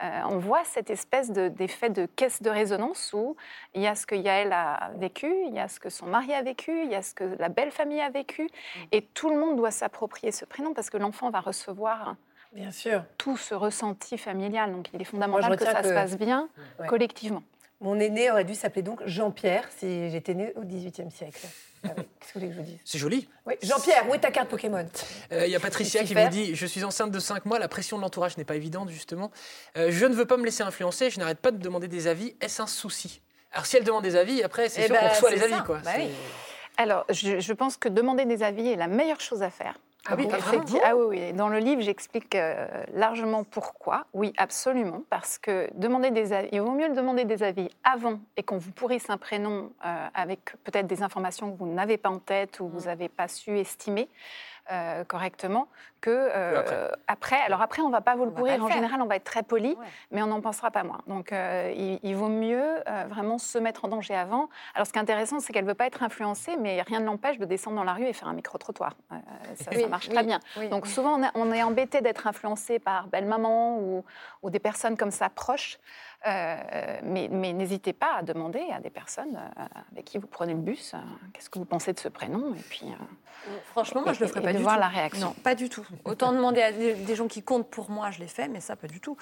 Euh, 0.02 0.21
on 0.31 0.38
voit 0.38 0.64
cette 0.64 0.91
espèce 0.91 1.31
de- 1.31 1.49
d'effet 1.49 1.91
de 1.91 2.07
caisse 2.07 2.43
de 2.43 2.50
résonance 2.50 3.12
où 3.12 3.37
il 3.75 3.83
y 3.83 3.87
a 3.87 3.95
ce 3.95 4.07
que 4.07 4.14
Yael 4.14 4.52
a 4.52 4.91
vécu, 4.97 5.33
il 5.47 5.55
y 5.55 5.61
a 5.61 5.69
ce 5.69 5.79
que 5.79 5.91
son 5.91 6.07
mari 6.07 6.33
a 6.35 6.43
vécu, 6.43 6.83
il 6.85 6.91
y 6.91 6.95
a 6.95 7.02
ce 7.02 7.14
que 7.14 7.37
la 7.38 7.49
belle 7.49 7.71
famille 7.71 8.00
a 8.00 8.09
vécu, 8.11 8.43
Mm. 8.45 8.81
et 8.93 9.02
tout 9.02 9.29
le 9.31 9.38
monde 9.38 9.57
doit 9.57 9.71
s'approprier 9.71 10.33
ce 10.33 10.45
prénom 10.45 10.73
parce 10.75 10.91
que 10.91 10.97
l'enfant 10.97 11.31
va 11.31 11.41
recevoir 11.41 12.17
Bien 12.52 12.71
sûr. 12.71 13.05
tout 13.19 13.37
ce 13.37 13.55
ressenti 13.55 14.19
familial. 14.19 14.73
Donc 14.73 14.88
il 14.93 15.00
est 15.00 15.05
fondamental 15.05 15.57
que 15.57 15.64
ça 15.64 15.83
se 15.83 15.93
passe 15.93 16.17
bien 16.17 16.49
Ouais. 16.81 16.87
collectivement. 16.87 17.43
Mon 17.83 17.99
aîné 18.01 18.31
aurait 18.31 18.45
dû 18.45 18.55
s'appeler 18.55 18.83
donc 18.83 19.01
Jean-Pierre 19.07 19.69
si 19.77 20.09
j'étais 20.11 20.35
née 20.35 20.53
au 20.57 20.62
XVIIIe 20.62 21.11
siècle. 21.11 21.47
Ah 21.85 21.89
oui, 21.99 22.05
Qu'est-ce 22.21 22.33
que 22.35 22.39
vous 22.39 22.41
voulez 22.41 22.47
que 22.49 22.53
je 22.55 22.59
vous 22.61 22.65
dise? 22.67 22.79
C'est 22.85 22.99
joli. 22.99 23.29
Oui, 23.45 23.55
Jean-Pierre, 23.61 24.09
où 24.09 24.15
est 24.15 24.21
ta 24.21 24.31
carte 24.31 24.49
Pokémon? 24.49 24.87
Il 25.33 25.49
y 25.49 25.57
a 25.57 25.61
Patricia 25.61 26.05
qui 26.05 26.15
vous 26.15 26.29
dit 26.29 26.55
Je 26.55 26.65
suis 26.65 26.85
enceinte 26.85 27.11
de 27.11 27.19
5 27.19 27.45
mois, 27.45 27.59
la 27.59 27.67
pression 27.67 27.97
de 27.97 28.03
l'entourage 28.03 28.39
n'est 28.39 28.45
pas 28.45 28.55
évidente, 28.55 28.89
justement. 28.89 29.33
Euh, 29.77 29.89
je 29.91 30.07
ne 30.07 30.15
veux 30.15 30.25
pas 30.27 30.37
me 30.37 30.45
laisser 30.45 30.62
influencer, 30.62 31.11
je 31.11 31.19
n'arrête 31.19 31.39
pas 31.41 31.51
de 31.51 31.59
demander 31.59 31.89
des 31.89 32.07
avis. 32.07 32.37
Est-ce 32.41 32.62
un 32.62 32.69
souci? 32.69 33.21
Alors, 33.53 33.67
si 33.67 33.77
elle 33.77 33.85
demande 33.85 34.05
des 34.05 34.15
avis, 34.15 34.45
après, 34.45 34.69
c'est 34.69 34.83
Eh 34.83 34.87
sûr 34.87 34.95
ben, 34.95 35.01
qu'on 35.01 35.09
reçoit 35.09 35.31
c'est 35.31 35.37
les 35.37 35.43
avis. 35.43 35.65
Quoi. 35.65 35.79
Bah 35.85 35.91
oui. 35.99 36.09
Alors, 36.77 37.05
je, 37.11 37.41
je 37.41 37.53
pense 37.53 37.77
que 37.77 37.89
demander 37.89 38.25
des 38.27 38.45
avis 38.45 38.69
est 38.69 38.77
la 38.77 38.87
meilleure 38.89 39.21
chose 39.21 39.43
à 39.43 39.51
faire. 39.51 39.77
Ah 40.09 40.14
oui, 40.18 40.26
ah 40.85 40.97
oui, 40.97 41.04
oui. 41.09 41.32
Dans 41.32 41.49
le 41.49 41.59
livre, 41.59 41.80
j'explique 41.80 42.35
euh, 42.35 42.66
largement 42.92 43.44
pourquoi. 43.44 44.06
Oui, 44.12 44.32
absolument. 44.37 45.04
Parce 45.11 45.38
que 45.38 45.68
demander 45.75 46.11
des 46.11 46.32
avis, 46.32 46.49
il 46.50 46.61
vaut 46.61 46.73
mieux 46.73 46.88
le 46.88 46.94
demander 46.94 47.25
des 47.25 47.44
avis 47.44 47.68
avant 47.85 48.18
et 48.37 48.42
qu'on 48.42 48.59
vous 48.59 48.73
pourrisse 48.73 49.11
un 49.11 49.18
prénom 49.18 49.73
euh, 49.85 50.06
avec 50.14 50.56
peut-être 50.64 50.88
des 50.88 51.04
informations 51.04 51.52
que 51.52 51.56
vous 51.56 51.73
n'avez 51.73 51.99
pas 51.99 52.11
en 52.11 52.18
tête 52.18 52.59
ou 52.59 52.66
Mm. 52.66 52.71
vous 52.71 52.87
n'avez 52.87 53.09
pas 53.09 53.28
su 53.28 53.59
estimer 53.59 54.09
euh, 54.71 55.02
correctement 55.04 55.66
que 56.00 56.11
euh, 56.11 56.59
après. 56.61 56.90
après. 57.07 57.40
Alors 57.47 57.62
après, 57.62 57.83
on 57.83 57.88
ne 57.88 57.92
va 57.92 58.00
pas 58.00 58.14
vous 58.16 58.25
le 58.25 58.31
le 58.31 58.37
en 58.62 58.66
faire. 58.66 58.76
général, 58.76 59.00
on 59.02 59.07
va 59.07 59.16
être 59.16 59.25
très 59.25 59.42
poli, 59.42 59.71
Ouais. 59.78 59.87
mais 60.11 60.23
on 60.23 60.26
n'en 60.26 60.40
pensera 60.40 60.71
pas 60.71 60.83
moins. 60.83 61.00
Donc, 61.07 61.33
euh, 61.33 61.73
il, 61.76 61.99
il 62.02 62.14
vaut 62.16 62.28
mieux 62.28 62.76
euh, 62.88 63.04
vraiment 63.09 63.38
se 63.38 63.59
mettre 63.59 63.85
en 63.85 63.88
danger 63.88 64.14
avant. 64.14 64.49
Alors, 64.75 64.87
ce 64.87 64.92
qui 64.92 64.99
est 64.99 65.02
intéressant, 65.02 65.40
c'est 65.40 65.52
qu'elle 65.52 65.64
ne 65.64 65.69
veut 65.69 65.75
pas 65.75 65.87
être 65.87 66.02
influencée, 66.02 66.57
mais 66.57 66.83
rien 66.83 67.00
ne 67.00 67.07
l'empêche 67.07 67.38
de 67.38 67.45
descendre 67.45 67.76
dans 67.76 67.85
la 67.85 67.92
rue 67.95 68.04
et 68.07 68.12
faire 68.12 68.28
un 68.28 68.33
micro-trottoir. 68.35 68.95
Euh, 69.12 69.16
ça, 69.57 69.71
Oui, 69.73 69.83
ça 69.83 69.88
marche 69.88 70.09
oui, 70.09 70.14
très 70.14 70.25
bien. 70.25 70.40
oui. 70.57 70.69
Donc, 70.69 70.87
souvent, 70.87 71.14
on 71.19 71.23
est, 71.23 71.31
on 71.35 71.52
est 71.52 71.62
embêté 71.62 72.00
d'être 72.00 72.26
influencé 72.26 72.78
par 72.78 73.07
belle-maman 73.09 73.78
ou, 73.78 74.04
ou 74.42 74.50
des 74.50 74.59
personnes 74.61 74.97
comme 74.97 75.11
ça 75.12 75.28
proches. 75.28 75.78
Euh, 76.26 76.56
mais 77.02 77.28
mais 77.32 77.52
n'hésitez 77.52 77.92
pas 77.92 78.14
à 78.18 78.22
demander 78.22 78.62
à 78.72 78.78
des 78.80 78.90
personnes 78.90 79.37
euh, 79.37 79.64
avec 79.90 80.04
qui 80.04 80.18
vous 80.18 80.28
prenez 80.28 80.52
le 80.52 80.61
bus 80.61 80.94
euh, 80.94 80.98
qu'est-ce 81.32 81.50
que 81.50 81.58
vous 81.58 81.64
pensez 81.64 81.92
de 81.92 81.98
ce 81.98 82.06
prénom 82.08 82.54
et 82.54 82.62
puis 82.68 82.87
euh, 82.87 83.50
Franchement, 83.72 84.02
moi, 84.02 84.12
je 84.12 84.20
le 84.20 84.28
ferais 84.28 84.38
et 84.38 84.44
pas 84.44 84.52
de 84.52 84.58
du 84.58 84.62
voir 84.62 84.74
tout. 84.76 84.80
la 84.82 84.88
réaction. 84.88 85.26
Non, 85.28 85.32
pas 85.42 85.56
du 85.56 85.68
tout. 85.68 85.85
Autant 86.04 86.32
demander 86.32 86.62
à 86.62 86.70
des, 86.70 86.94
des 86.94 87.14
gens 87.16 87.26
qui 87.26 87.42
comptent 87.42 87.68
pour 87.68 87.90
moi, 87.90 88.12
je 88.12 88.20
l'ai 88.20 88.28
fait, 88.28 88.46
mais 88.46 88.61
ça, 88.61 88.76
pas 88.76 88.87
du 88.87 89.00
tout. 89.00 89.16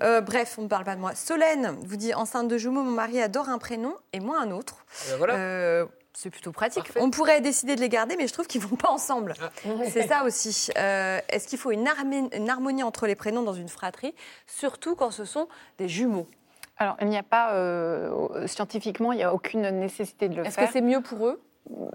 Euh, 0.00 0.22
bref, 0.22 0.54
on 0.58 0.62
ne 0.62 0.68
parle 0.68 0.84
pas 0.84 0.94
de 0.96 1.00
moi. 1.00 1.14
Solène 1.14 1.76
vous 1.82 1.96
dit 1.96 2.14
enceinte 2.14 2.48
de 2.48 2.56
jumeaux, 2.56 2.82
mon 2.82 2.90
mari 2.92 3.20
adore 3.20 3.50
un 3.50 3.58
prénom 3.58 3.94
et 4.14 4.20
moi 4.20 4.38
un 4.40 4.50
autre. 4.50 4.86
Eh 5.08 5.10
ben 5.10 5.16
voilà. 5.18 5.34
Euh, 5.34 5.84
c'est 6.14 6.30
plutôt 6.30 6.52
pratique. 6.52 6.84
Parfait. 6.84 7.00
On 7.02 7.10
pourrait 7.10 7.42
décider 7.42 7.76
de 7.76 7.80
les 7.82 7.90
garder, 7.90 8.16
mais 8.16 8.26
je 8.26 8.32
trouve 8.32 8.46
qu'ils 8.46 8.62
vont 8.62 8.76
pas 8.76 8.88
ensemble. 8.88 9.34
Ah. 9.42 9.50
C'est 9.90 10.06
ça 10.06 10.24
aussi. 10.24 10.70
Euh, 10.78 11.20
Est-ce 11.28 11.46
qu'il 11.46 11.58
faut 11.58 11.70
une 11.70 11.86
harmonie 11.86 12.82
entre 12.82 13.06
les 13.06 13.14
prénoms 13.14 13.42
dans 13.42 13.52
une 13.52 13.68
fratrie, 13.68 14.14
surtout 14.46 14.96
quand 14.96 15.10
ce 15.10 15.26
sont 15.26 15.48
des 15.76 15.88
jumeaux? 15.90 16.26
Alors, 16.78 16.96
il 17.00 17.08
n'y 17.08 17.16
a 17.16 17.22
pas, 17.22 17.52
euh, 17.54 18.46
scientifiquement, 18.46 19.12
il 19.12 19.16
n'y 19.16 19.22
a 19.22 19.32
aucune 19.32 19.68
nécessité 19.70 20.28
de 20.28 20.36
le 20.36 20.44
Est-ce 20.46 20.56
faire. 20.56 20.66
que 20.66 20.72
c'est 20.72 20.82
mieux 20.82 21.00
pour 21.00 21.26
eux? 21.26 21.40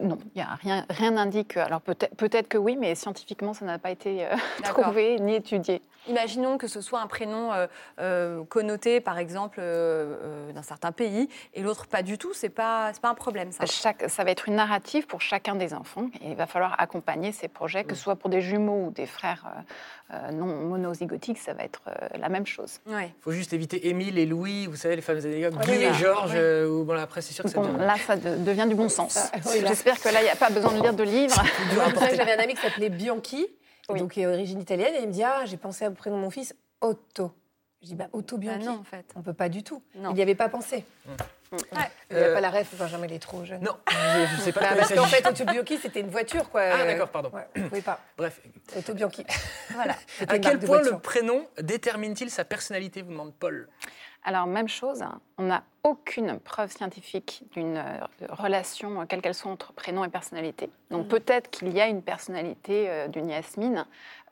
Non, 0.02 0.18
il 0.36 0.40
y 0.40 0.42
a 0.42 0.56
rien, 0.62 0.86
rien 0.90 1.12
n'indique. 1.12 1.58
Alors 1.58 1.82
peut-être 1.82 2.16
peut-être 2.16 2.48
que 2.48 2.58
oui, 2.58 2.76
mais 2.80 2.96
scientifiquement, 2.96 3.54
ça 3.54 3.66
n'a 3.66 3.80
pas 3.80 3.92
été 3.92 4.26
euh, 4.26 4.36
trouvé 4.64 5.18
ni 5.20 5.36
étudié. 5.36 5.82
Imaginons 6.08 6.58
que 6.58 6.68
ce 6.68 6.82
soit 6.82 7.00
un 7.00 7.06
prénom 7.08 7.54
euh, 7.54 7.68
euh, 8.00 8.44
connoté, 8.46 9.00
par 9.02 9.20
exemple, 9.20 9.62
d'un 9.62 10.64
certain 10.64 10.92
pays, 10.92 11.30
et 11.54 11.62
l'autre 11.62 11.86
pas 11.88 12.02
du 12.02 12.18
tout. 12.18 12.34
C'est 12.34 12.50
pas, 12.50 12.90
c'est 12.94 13.02
pas 13.02 13.10
un 13.10 13.14
problème, 13.16 13.52
ça. 13.52 13.66
Chaque, 13.68 14.10
ça 14.10 14.24
va 14.24 14.32
être 14.32 14.48
une 14.48 14.56
narrative 14.56 15.06
pour 15.06 15.22
chacun 15.22 15.54
des 15.56 15.74
enfants. 15.76 16.08
Et 16.22 16.32
il 16.32 16.36
va 16.36 16.48
falloir 16.48 16.76
accompagner 16.80 17.32
ces 17.32 17.48
projets, 17.48 17.84
que 17.84 17.94
ce 17.96 18.02
soit 18.02 18.16
pour 18.16 18.30
des 18.32 18.42
jumeaux 18.42 18.88
ou 18.88 18.92
des 18.92 19.06
frères 19.06 19.46
non 20.34 20.46
monozygotiques, 20.46 21.38
ça 21.38 21.54
va 21.54 21.64
être 21.64 21.80
euh, 21.88 21.94
la 22.20 22.28
même 22.28 22.46
chose. 22.46 22.80
Ouais. 22.86 23.14
Il 23.18 23.22
faut 23.24 23.32
juste 23.32 23.54
éviter 23.54 23.88
Émile 23.88 24.18
et 24.18 24.26
Louis, 24.26 24.68
vous 24.68 24.76
savez, 24.76 24.98
les 24.98 25.02
fameux 25.02 25.26
anecdotes, 25.26 25.54
Oui, 25.66 25.78
Guy 25.78 25.84
et. 25.86 25.94
Georges, 25.94 26.34
euh, 26.36 26.68
où, 26.68 26.84
bon, 26.84 26.92
là, 26.94 27.04
après, 27.04 27.22
c'est 27.22 27.32
sûr 27.34 27.46
que 27.46 27.50
ça 27.50 27.58
Bon, 27.62 27.66
devient... 27.72 27.78
là, 27.86 27.96
ça 27.96 28.18
de- 28.18 28.36
devient 28.44 28.66
du 28.68 28.76
bon 28.76 28.90
sens. 28.90 29.32
Ah, 29.62 29.64
oui. 29.64 29.68
J'espère 29.70 30.00
que 30.00 30.10
là, 30.10 30.22
il 30.22 30.26
n'y 30.26 30.30
a 30.30 30.36
pas 30.36 30.50
besoin 30.50 30.72
de 30.74 30.82
lire 30.82 30.94
de 30.94 31.04
livres. 31.04 31.42
J'avais 32.16 32.34
un 32.34 32.40
ami 32.44 32.56
qui 32.56 32.62
s'appelait 32.62 32.90
Bianchi, 32.90 33.48
Oui. 33.90 34.00
donc 34.00 34.12
qui 34.14 34.22
est 34.22 34.26
d'origine 34.26 34.60
italienne, 34.62 34.94
et 34.96 35.02
il 35.02 35.08
me 35.08 35.14
dit 35.14 35.24
Ah, 35.24 35.44
j'ai 35.46 35.58
pensé 35.58 35.88
au 35.88 35.92
prénom 35.92 36.18
de 36.18 36.22
mon 36.22 36.30
fils, 36.32 36.56
Otto. 36.82 37.32
Je 37.82 37.88
dis 37.88 37.96
Bah, 37.96 38.08
Otto 38.14 38.38
Bah 38.38 38.42
Bianchi. 38.42 38.66
non, 38.66 38.80
en 38.80 38.84
fait. 38.84 39.06
On 39.16 39.22
peut 39.22 39.34
pas 39.34 39.50
du 39.50 39.64
tout. 39.64 39.82
Non. 39.96 40.12
Il 40.12 40.16
n'y 40.16 40.22
avait 40.22 40.36
pas 40.36 40.50
pensé. 40.50 40.86
Il 41.54 41.58
n'y 41.58 42.22
Euh, 42.22 42.32
a 42.32 42.34
pas 42.36 42.40
la 42.42 42.50
ref, 42.50 42.74
Benjamin, 42.78 43.08
il 43.08 43.14
est 43.14 43.20
trop 43.20 43.44
jeune. 43.44 43.62
Non, 43.62 43.76
je 43.92 44.36
ne 44.38 44.42
sais 44.42 44.54
pas 44.54 44.62
Bah, 44.62 44.68
parce 44.78 44.94
qu'en 44.94 45.06
fait, 45.06 45.26
Otto 45.28 45.44
Bianchi, 45.44 45.78
c'était 45.82 46.00
une 46.00 46.10
voiture, 46.10 46.50
quoi. 46.50 46.62
Ah, 46.62 46.80
Euh, 46.80 46.86
d'accord, 46.86 47.10
pardon. 47.10 47.30
Ouais, 47.34 47.46
vous 47.56 47.68
pouvez 47.68 47.82
pas. 47.82 48.00
Bref, 48.18 48.40
Otto 48.78 48.94
Bianchi. 48.94 49.26
Voilà. 49.72 49.96
À 50.30 50.40
quel 50.40 50.60
point 50.60 50.82
le 50.82 50.98
prénom 51.00 51.46
détermine-t-il 51.60 52.30
sa 52.30 52.46
personnalité, 52.46 53.02
vous 53.02 53.12
demande 53.12 53.34
Paul? 53.34 53.68
Alors, 54.24 54.46
même 54.46 54.68
chose, 54.68 55.04
on 55.38 55.44
n'a 55.44 55.64
aucune 55.84 56.40
preuve 56.40 56.72
scientifique 56.72 57.44
d'une 57.54 57.78
euh, 57.78 57.98
relation, 58.30 59.02
euh, 59.02 59.06
quelle 59.10 59.22
qu'elle 59.22 59.34
soit, 59.34 59.50
entre 59.52 59.74
prénom 59.74 60.04
et 60.06 60.10
personnalité. 60.10 60.70
Donc, 60.92 61.08
peut-être 61.08 61.50
qu'il 61.50 61.70
y 61.70 61.82
a 61.82 61.88
une 61.88 62.04
personnalité 62.04 62.88
euh, 62.88 63.08
d'une 63.08 63.30
Yasmine, 63.30 63.86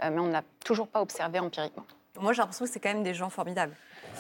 euh, 0.04 0.10
mais 0.12 0.20
on 0.20 0.28
n'a 0.28 0.44
toujours 0.64 0.88
pas 0.88 1.02
observé 1.02 1.40
empiriquement. 1.40 1.86
Moi, 2.20 2.34
j'ai 2.34 2.42
l'impression 2.42 2.66
que 2.66 2.72
c'est 2.72 2.80
quand 2.80 2.94
même 2.94 3.04
des 3.04 3.14
gens 3.16 3.30
formidables. 3.30 3.74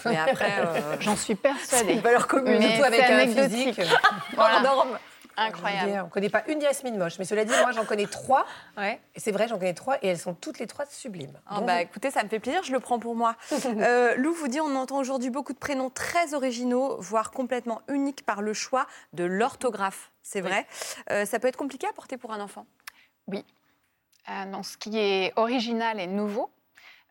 Mais 0.05 0.17
après, 0.17 0.53
euh, 0.65 0.95
J'en 1.01 1.15
suis 1.15 1.33
c'est 1.33 1.41
persuadée. 1.41 1.93
une 1.93 1.99
valeur 1.99 2.27
commune. 2.27 2.57
Mais 2.59 2.69
Surtout 2.69 2.85
avec 2.85 3.01
c'est 3.01 3.13
un 3.13 3.47
physique. 3.49 3.81
Hors 4.37 4.61
norme. 4.61 4.97
Incroyable. 5.39 5.91
On 6.01 6.05
ne 6.05 6.09
connaît 6.09 6.29
pas 6.29 6.43
une 6.47 6.61
Yasmine 6.61 6.97
moche, 6.97 7.17
mais 7.19 7.25
cela 7.25 7.45
dit, 7.45 7.53
moi 7.61 7.71
j'en 7.71 7.85
connais 7.85 8.07
trois. 8.07 8.45
Ouais. 8.77 8.99
Et 9.15 9.19
c'est 9.19 9.31
vrai, 9.31 9.47
j'en 9.47 9.57
connais 9.57 9.73
trois 9.73 9.97
et 10.01 10.07
elles 10.07 10.19
sont 10.19 10.33
toutes 10.33 10.59
les 10.59 10.67
trois 10.67 10.85
sublimes. 10.85 11.39
Ah 11.47 11.55
Donc, 11.55 11.65
bah, 11.65 11.81
écoutez, 11.81 12.11
ça 12.11 12.23
me 12.23 12.29
fait 12.29 12.39
plaisir, 12.39 12.63
je 12.63 12.71
le 12.71 12.79
prends 12.79 12.99
pour 12.99 13.15
moi. 13.15 13.35
Euh, 13.79 14.15
Lou 14.15 14.33
vous 14.33 14.47
dit 14.47 14.59
on 14.59 14.75
entend 14.75 14.97
aujourd'hui 14.97 15.29
beaucoup 15.29 15.53
de 15.53 15.57
prénoms 15.57 15.89
très 15.89 16.33
originaux, 16.33 16.97
voire 16.99 17.31
complètement 17.31 17.81
uniques 17.87 18.25
par 18.25 18.41
le 18.41 18.53
choix 18.53 18.87
de 19.13 19.23
l'orthographe. 19.23 20.11
C'est 20.21 20.41
vrai. 20.41 20.65
Euh, 21.11 21.25
ça 21.25 21.39
peut 21.39 21.47
être 21.47 21.55
compliqué 21.55 21.87
à 21.87 21.93
porter 21.93 22.17
pour 22.17 22.33
un 22.33 22.41
enfant? 22.41 22.65
Euh, 24.29 24.51
donc, 24.51 24.65
ce 24.65 24.77
qui 24.77 24.97
est 24.97 25.33
original 25.35 25.99
et 25.99 26.07
nouveau, 26.07 26.49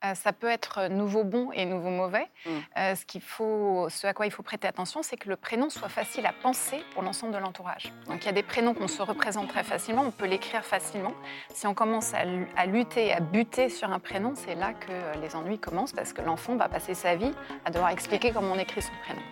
euh, 0.04 0.14
ça 0.14 0.32
peut 0.32 0.48
être 0.48 0.88
nouveau 0.88 1.24
bon 1.24 1.50
et 1.52 1.64
nouveau 1.64 1.90
mauvais. 1.90 2.28
Mm. 2.46 2.50
Euh, 2.78 2.94
ce, 2.94 3.04
qu'il 3.04 3.20
faut, 3.20 3.88
ce 3.90 4.06
à 4.06 4.12
quoi 4.14 4.26
il 4.26 4.30
faut 4.30 4.42
prêter 4.42 4.68
attention, 4.68 5.02
c'est 5.02 5.16
que 5.16 5.28
le 5.28 5.37
prénom 5.37 5.70
soit 5.70 5.88
facile 5.88 6.26
à 6.26 6.32
penser 6.32 6.82
pour 6.92 7.02
l'ensemble 7.02 7.32
de 7.32 7.38
l'entourage. 7.38 7.92
Donc 8.06 8.22
il 8.22 8.26
y 8.26 8.28
a 8.28 8.32
des 8.32 8.42
prénoms 8.42 8.74
qu'on 8.74 8.88
se 8.88 9.02
représente 9.02 9.48
très 9.48 9.64
facilement, 9.64 10.02
on 10.02 10.11
peut 10.11 10.26
l'écrire 10.26 10.64
facilement. 10.64 11.14
Si 11.52 11.66
on 11.66 11.74
commence 11.74 12.14
à, 12.14 12.24
lu- 12.24 12.48
à 12.56 12.66
lutter, 12.66 13.12
à 13.12 13.20
buter 13.20 13.68
sur 13.68 13.90
un 13.92 13.98
prénom, 13.98 14.34
c'est 14.37 14.54
là 14.54 14.72
que 14.72 14.90
euh, 14.90 15.14
les 15.20 15.34
ennuis 15.34 15.58
commencent 15.58 15.92
parce 15.92 16.12
que 16.12 16.22
l'enfant 16.22 16.56
va 16.56 16.68
passer 16.68 16.94
sa 16.94 17.16
vie 17.16 17.32
à 17.64 17.70
devoir 17.70 17.90
expliquer 17.90 18.32
comment 18.32 18.52
on 18.52 18.58
écrit 18.58 18.82
son 18.82 18.92
prénom. 19.04 19.22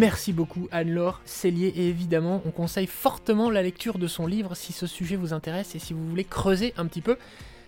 Merci 0.00 0.32
beaucoup 0.32 0.66
Anne-Laure 0.72 1.20
Cellier 1.26 1.74
et 1.76 1.90
évidemment 1.90 2.40
on 2.46 2.50
conseille 2.52 2.86
fortement 2.86 3.50
la 3.50 3.62
lecture 3.62 3.98
de 3.98 4.06
son 4.06 4.26
livre 4.26 4.54
si 4.54 4.72
ce 4.72 4.86
sujet 4.86 5.14
vous 5.14 5.34
intéresse 5.34 5.74
et 5.74 5.78
si 5.78 5.92
vous 5.92 6.08
voulez 6.08 6.24
creuser 6.24 6.72
un 6.78 6.86
petit 6.86 7.02
peu 7.02 7.18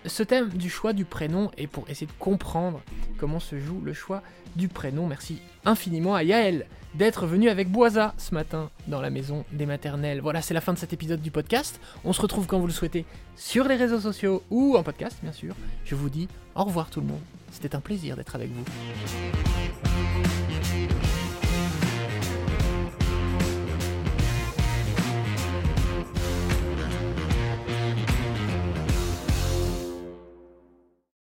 ce 0.07 0.23
thème 0.23 0.49
du 0.49 0.71
choix 0.71 0.95
du 0.95 1.05
prénom 1.05 1.51
et 1.59 1.67
pour 1.67 1.91
essayer 1.91 2.07
de 2.07 2.13
comprendre 2.19 2.81
comment 3.19 3.39
se 3.39 3.59
joue 3.59 3.83
le 3.85 3.93
choix 3.93 4.23
du 4.57 4.69
prénom. 4.69 5.07
Merci 5.07 5.43
infiniment 5.67 6.15
à 6.15 6.23
Yael 6.23 6.65
d'être 6.95 7.27
venu 7.27 7.51
avec 7.51 7.71
Boisa 7.71 8.15
ce 8.17 8.35
matin 8.35 8.71
dans 8.87 9.03
la 9.03 9.11
maison 9.11 9.45
des 9.53 9.67
maternelles. 9.67 10.23
Voilà, 10.23 10.41
c'est 10.41 10.55
la 10.55 10.63
fin 10.63 10.73
de 10.73 10.79
cet 10.79 10.95
épisode 10.95 11.21
du 11.21 11.31
podcast. 11.31 11.81
On 12.03 12.15
se 12.15 12.23
retrouve 12.23 12.47
quand 12.47 12.59
vous 12.59 12.67
le 12.67 12.73
souhaitez 12.73 13.05
sur 13.37 13.69
les 13.69 13.77
réseaux 13.77 14.01
sociaux 14.01 14.43
ou 14.49 14.75
en 14.79 14.83
podcast, 14.83 15.19
bien 15.23 15.33
sûr. 15.33 15.55
Je 15.85 15.95
vous 15.95 16.09
dis 16.09 16.29
au 16.55 16.65
revoir 16.65 16.89
tout 16.89 17.03
le 17.03 17.09
monde. 17.09 17.21
C'était 17.51 17.77
un 17.77 17.81
plaisir 17.81 18.17
d'être 18.17 18.37
avec 18.37 18.49
vous. 18.49 18.65